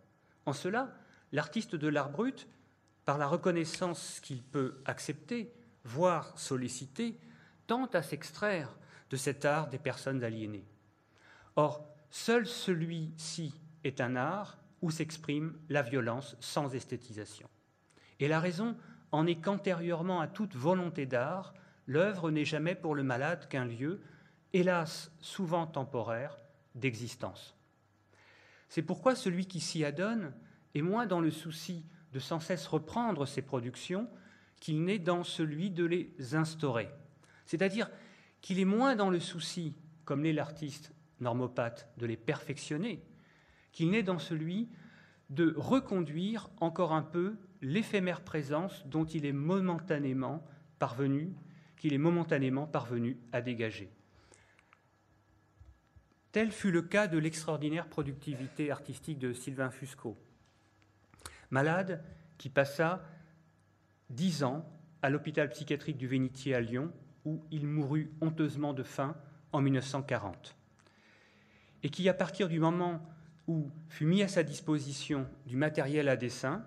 En 0.46 0.54
cela, 0.54 0.94
l'artiste 1.32 1.76
de 1.76 1.88
l'art 1.88 2.12
brut, 2.12 2.48
par 3.06 3.18
la 3.18 3.28
reconnaissance 3.28 4.20
qu'il 4.20 4.42
peut 4.42 4.82
accepter, 4.86 5.54
voire 5.84 6.38
solliciter, 6.38 7.20
tente 7.68 7.96
à 7.96 8.02
s'extraire 8.02 8.76
de 9.10 9.18
cet 9.18 9.46
art 9.46 9.70
des 9.70 9.78
personnes 9.78 10.24
aliénées. 10.24 10.66
Or, 11.56 11.88
seul 12.10 12.48
celui-ci 12.48 13.54
est 13.84 14.02
un 14.02 14.16
art 14.16 14.58
où 14.82 14.92
s'exprime 14.92 15.58
la 15.70 15.82
violence 15.82 16.36
sans 16.40 16.74
esthétisation. 16.74 17.50
Et 18.20 18.28
la 18.28 18.40
raison 18.40 18.76
en 19.16 19.26
est 19.28 19.36
qu'antérieurement 19.36 20.22
à 20.22 20.28
toute 20.28 20.56
volonté 20.56 21.06
d'art, 21.06 21.54
l'œuvre 21.88 22.32
n'est 22.32 22.46
jamais 22.46 22.76
pour 22.76 22.96
le 22.96 23.04
malade 23.04 23.48
qu'un 23.48 23.66
lieu, 23.66 24.02
hélas 24.54 25.12
souvent 25.22 25.68
temporaire, 25.68 26.38
d'existence. 26.76 27.56
C'est 28.70 28.82
pourquoi 28.82 29.16
celui 29.16 29.46
qui 29.46 29.60
s'y 29.60 29.86
adonne 29.86 30.34
est 30.74 30.82
moins 30.82 31.06
dans 31.06 31.22
le 31.22 31.32
souci 31.32 31.86
de 32.12 32.20
sans 32.20 32.40
cesse 32.40 32.68
reprendre 32.68 33.26
ses 33.26 33.42
productions 33.42 34.10
qu'il 34.60 34.84
n'est 34.84 35.00
dans 35.00 35.24
celui 35.24 35.70
de 35.70 35.86
les 35.86 36.14
instaurer. 36.34 36.90
C'est-à-dire 37.46 37.90
qu'il 38.42 38.60
est 38.60 38.66
moins 38.66 38.96
dans 38.96 39.10
le 39.10 39.20
souci, 39.20 39.76
comme 40.04 40.24
l'est 40.24 40.34
l'artiste 40.34 40.92
normopathe, 41.20 41.90
de 41.98 42.06
les 42.06 42.18
perfectionner, 42.18 43.04
qu'il 43.72 43.90
n'est 43.90 44.04
dans 44.04 44.20
celui 44.20 44.70
de 45.30 45.54
reconduire 45.58 46.50
encore 46.60 46.94
un 46.94 47.02
peu 47.02 47.38
l'éphémère 47.66 48.22
présence 48.22 48.86
dont 48.86 49.06
il 49.06 49.26
est 49.26 49.34
momentanément 49.34 50.46
parvenu, 50.78 51.34
qu'il 51.78 51.94
est 51.94 51.98
momentanément 51.98 52.68
parvenu 52.68 53.18
à 53.32 53.42
dégager. 53.42 53.92
Tel 56.32 56.52
fut 56.52 56.72
le 56.72 56.84
cas 56.84 57.08
de 57.08 57.18
l'extraordinaire 57.18 57.88
productivité 57.88 58.70
artistique 58.70 59.18
de 59.18 59.34
Sylvain 59.34 59.72
Fusco, 59.72 60.16
malade 61.50 62.04
qui 62.38 62.50
passa 62.50 63.04
dix 64.10 64.44
ans 64.44 64.70
à 65.02 65.10
l'hôpital 65.10 65.50
psychiatrique 65.50 65.98
du 65.98 66.08
Vénitier 66.08 66.54
à 66.54 66.62
Lyon, 66.62 66.92
où 67.24 67.44
il 67.50 67.66
mourut 67.66 68.12
honteusement 68.22 68.74
de 68.74 68.84
faim 68.84 69.16
en 69.52 69.62
1940, 69.62 70.56
et 71.82 71.90
qui, 71.90 72.08
à 72.10 72.14
partir 72.14 72.48
du 72.48 72.60
moment 72.60 73.02
où 73.48 73.72
fut 73.88 74.06
mis 74.06 74.22
à 74.22 74.28
sa 74.28 74.44
disposition 74.44 75.28
du 75.48 75.56
matériel 75.56 76.10
à 76.10 76.16
dessin, 76.16 76.64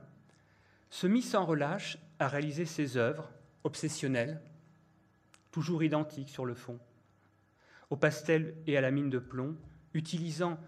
se 0.91 1.07
mit 1.07 1.23
sans 1.23 1.45
relâche 1.45 1.99
à 2.19 2.29
réaliser 2.29 2.65
ses 2.65 2.97
œuvres 2.97 3.31
obsessionnelles, 3.65 4.41
toujours 5.51 5.83
identiques 5.83 6.31
sur 6.31 6.47
le 6.47 6.55
fond, 6.55 6.79
au 7.91 7.97
pastel 7.97 8.55
et 8.67 8.77
à 8.77 8.81
la 8.81 8.91
mine 8.91 9.11
de 9.11 9.19
plomb, 9.19 9.57
utilisant 9.95 10.59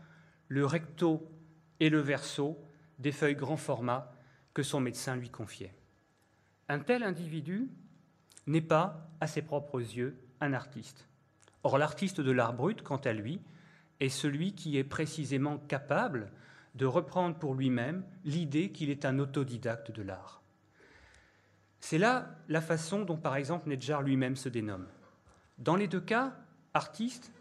le 0.48 0.66
recto 0.66 1.30
et 1.78 1.90
le 1.90 2.00
verso 2.00 2.58
des 2.98 3.12
feuilles 3.12 3.36
grand 3.36 3.56
format 3.56 4.12
que 4.54 4.62
son 4.62 4.80
médecin 4.80 5.16
lui 5.16 5.30
confiait. 5.30 5.74
Un 6.68 6.80
tel 6.80 7.02
individu 7.02 7.68
n'est 8.46 8.60
pas, 8.60 9.08
à 9.20 9.26
ses 9.26 9.42
propres 9.42 9.80
yeux, 9.80 10.16
un 10.40 10.52
artiste. 10.52 11.06
Or, 11.62 11.78
l'artiste 11.78 12.20
de 12.20 12.30
l'art 12.30 12.54
brut, 12.54 12.82
quant 12.82 12.96
à 12.96 13.12
lui, 13.12 13.40
est 14.00 14.08
celui 14.08 14.54
qui 14.54 14.76
est 14.76 14.84
précisément 14.84 15.58
capable 15.58 16.32
de 16.74 16.86
reprendre 16.86 17.36
pour 17.36 17.54
lui-même 17.54 18.04
l'idée 18.24 18.70
qu'il 18.70 18.90
est 18.90 19.04
un 19.04 19.18
autodidacte 19.18 19.90
de 19.90 20.02
l'art. 20.02 20.42
C'est 21.80 21.98
là 21.98 22.28
la 22.48 22.60
façon 22.60 23.04
dont, 23.04 23.16
par 23.16 23.36
exemple, 23.36 23.68
Nedjar 23.68 24.02
lui-même 24.02 24.36
se 24.36 24.48
dénomme. 24.48 24.86
Dans 25.58 25.76
les 25.76 25.88
deux 25.88 26.00
cas, 26.00 26.36
artistes, 26.74 27.32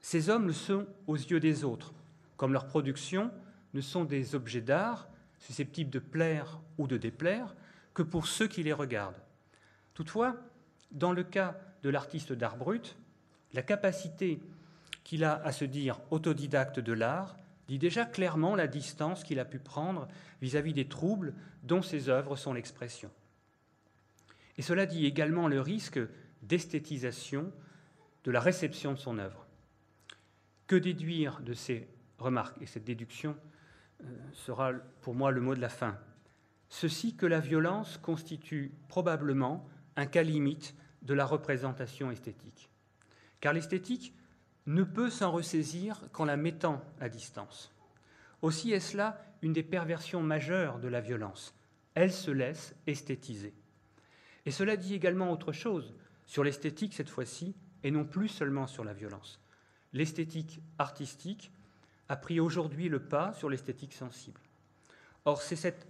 ces 0.00 0.30
hommes 0.30 0.46
le 0.46 0.52
sont 0.52 0.86
aux 1.06 1.16
yeux 1.16 1.40
des 1.40 1.64
autres, 1.64 1.92
comme 2.36 2.52
leurs 2.52 2.66
productions 2.66 3.30
ne 3.74 3.80
sont 3.80 4.04
des 4.04 4.34
objets 4.34 4.62
d'art 4.62 5.08
susceptibles 5.38 5.90
de 5.90 5.98
plaire 5.98 6.60
ou 6.78 6.86
de 6.86 6.96
déplaire 6.96 7.54
que 7.94 8.02
pour 8.02 8.26
ceux 8.26 8.46
qui 8.46 8.62
les 8.62 8.72
regardent. 8.72 9.20
Toutefois, 9.94 10.36
dans 10.90 11.12
le 11.12 11.24
cas 11.24 11.56
de 11.82 11.90
l'artiste 11.90 12.32
d'art 12.32 12.56
brut, 12.56 12.96
la 13.52 13.62
capacité 13.62 14.40
qu'il 15.04 15.24
a 15.24 15.34
à 15.44 15.52
se 15.52 15.64
dire 15.64 16.00
autodidacte 16.10 16.78
de 16.78 16.92
l'art 16.92 17.36
dit 17.70 17.78
déjà 17.78 18.04
clairement 18.04 18.56
la 18.56 18.66
distance 18.66 19.22
qu'il 19.22 19.38
a 19.38 19.44
pu 19.44 19.60
prendre 19.60 20.08
vis-à-vis 20.42 20.72
des 20.72 20.88
troubles 20.88 21.34
dont 21.62 21.82
ses 21.82 22.08
œuvres 22.08 22.34
sont 22.34 22.52
l'expression. 22.52 23.12
Et 24.58 24.62
cela 24.62 24.86
dit 24.86 25.06
également 25.06 25.46
le 25.46 25.60
risque 25.60 26.00
d'esthétisation 26.42 27.52
de 28.24 28.30
la 28.32 28.40
réception 28.40 28.92
de 28.92 28.98
son 28.98 29.20
œuvre. 29.20 29.46
Que 30.66 30.74
déduire 30.74 31.42
de 31.42 31.54
ces 31.54 31.86
remarques 32.18 32.60
Et 32.60 32.66
cette 32.66 32.82
déduction 32.82 33.36
euh, 34.02 34.18
sera 34.32 34.72
pour 35.00 35.14
moi 35.14 35.30
le 35.30 35.40
mot 35.40 35.54
de 35.54 35.60
la 35.60 35.68
fin. 35.68 35.96
Ceci 36.70 37.14
que 37.14 37.26
la 37.26 37.38
violence 37.38 37.98
constitue 37.98 38.72
probablement 38.88 39.64
un 39.94 40.06
cas 40.06 40.24
limite 40.24 40.74
de 41.02 41.14
la 41.14 41.24
représentation 41.24 42.10
esthétique. 42.10 42.68
Car 43.38 43.52
l'esthétique 43.52 44.12
ne 44.66 44.82
peut 44.82 45.10
s'en 45.10 45.30
ressaisir 45.30 46.02
qu'en 46.12 46.24
la 46.24 46.36
mettant 46.36 46.82
à 47.00 47.08
distance. 47.08 47.72
Aussi 48.42 48.72
est-ce 48.72 48.96
là 48.96 49.22
une 49.42 49.52
des 49.52 49.62
perversions 49.62 50.22
majeures 50.22 50.78
de 50.78 50.88
la 50.88 51.00
violence. 51.00 51.54
Elle 51.94 52.12
se 52.12 52.30
laisse 52.30 52.74
esthétiser. 52.86 53.54
Et 54.46 54.50
cela 54.50 54.76
dit 54.76 54.94
également 54.94 55.32
autre 55.32 55.52
chose, 55.52 55.94
sur 56.26 56.44
l'esthétique 56.44 56.94
cette 56.94 57.10
fois-ci, 57.10 57.54
et 57.82 57.90
non 57.90 58.04
plus 58.04 58.28
seulement 58.28 58.66
sur 58.66 58.84
la 58.84 58.92
violence. 58.92 59.40
L'esthétique 59.92 60.60
artistique 60.78 61.50
a 62.08 62.16
pris 62.16 62.40
aujourd'hui 62.40 62.88
le 62.88 63.00
pas 63.00 63.32
sur 63.32 63.48
l'esthétique 63.48 63.92
sensible. 63.92 64.40
Or, 65.24 65.42
c'est 65.42 65.56
cette 65.56 65.86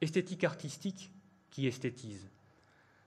esthétique 0.00 0.44
artistique 0.44 1.12
qui 1.50 1.66
esthétise. 1.66 2.28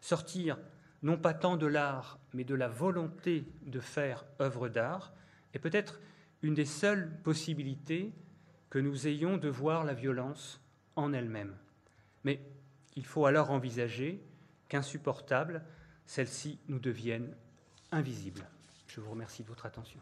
Sortir 0.02 0.58
non 1.03 1.17
pas 1.17 1.33
tant 1.33 1.57
de 1.57 1.67
l'art, 1.67 2.19
mais 2.33 2.43
de 2.43 2.55
la 2.55 2.67
volonté 2.67 3.45
de 3.65 3.79
faire 3.79 4.25
œuvre 4.41 4.69
d'art, 4.69 5.13
est 5.53 5.60
peut-être 5.60 5.99
une 6.41 6.53
des 6.53 6.65
seules 6.65 7.12
possibilités 7.23 8.13
que 8.69 8.79
nous 8.79 9.07
ayons 9.07 9.38
de 9.38 9.49
voir 9.49 9.83
la 9.83 9.93
violence 9.93 10.62
en 10.95 11.13
elle-même. 11.13 11.55
Mais 12.23 12.41
il 12.95 13.05
faut 13.05 13.25
alors 13.25 13.51
envisager 13.51 14.21
qu'insupportable, 14.69 15.63
celle-ci 16.05 16.60
nous 16.67 16.79
devienne 16.79 17.36
invisible. 17.91 18.47
Je 18.88 18.99
vous 18.99 19.12
remercie 19.12 19.43
de 19.43 19.47
votre 19.47 19.65
attention. 19.65 19.99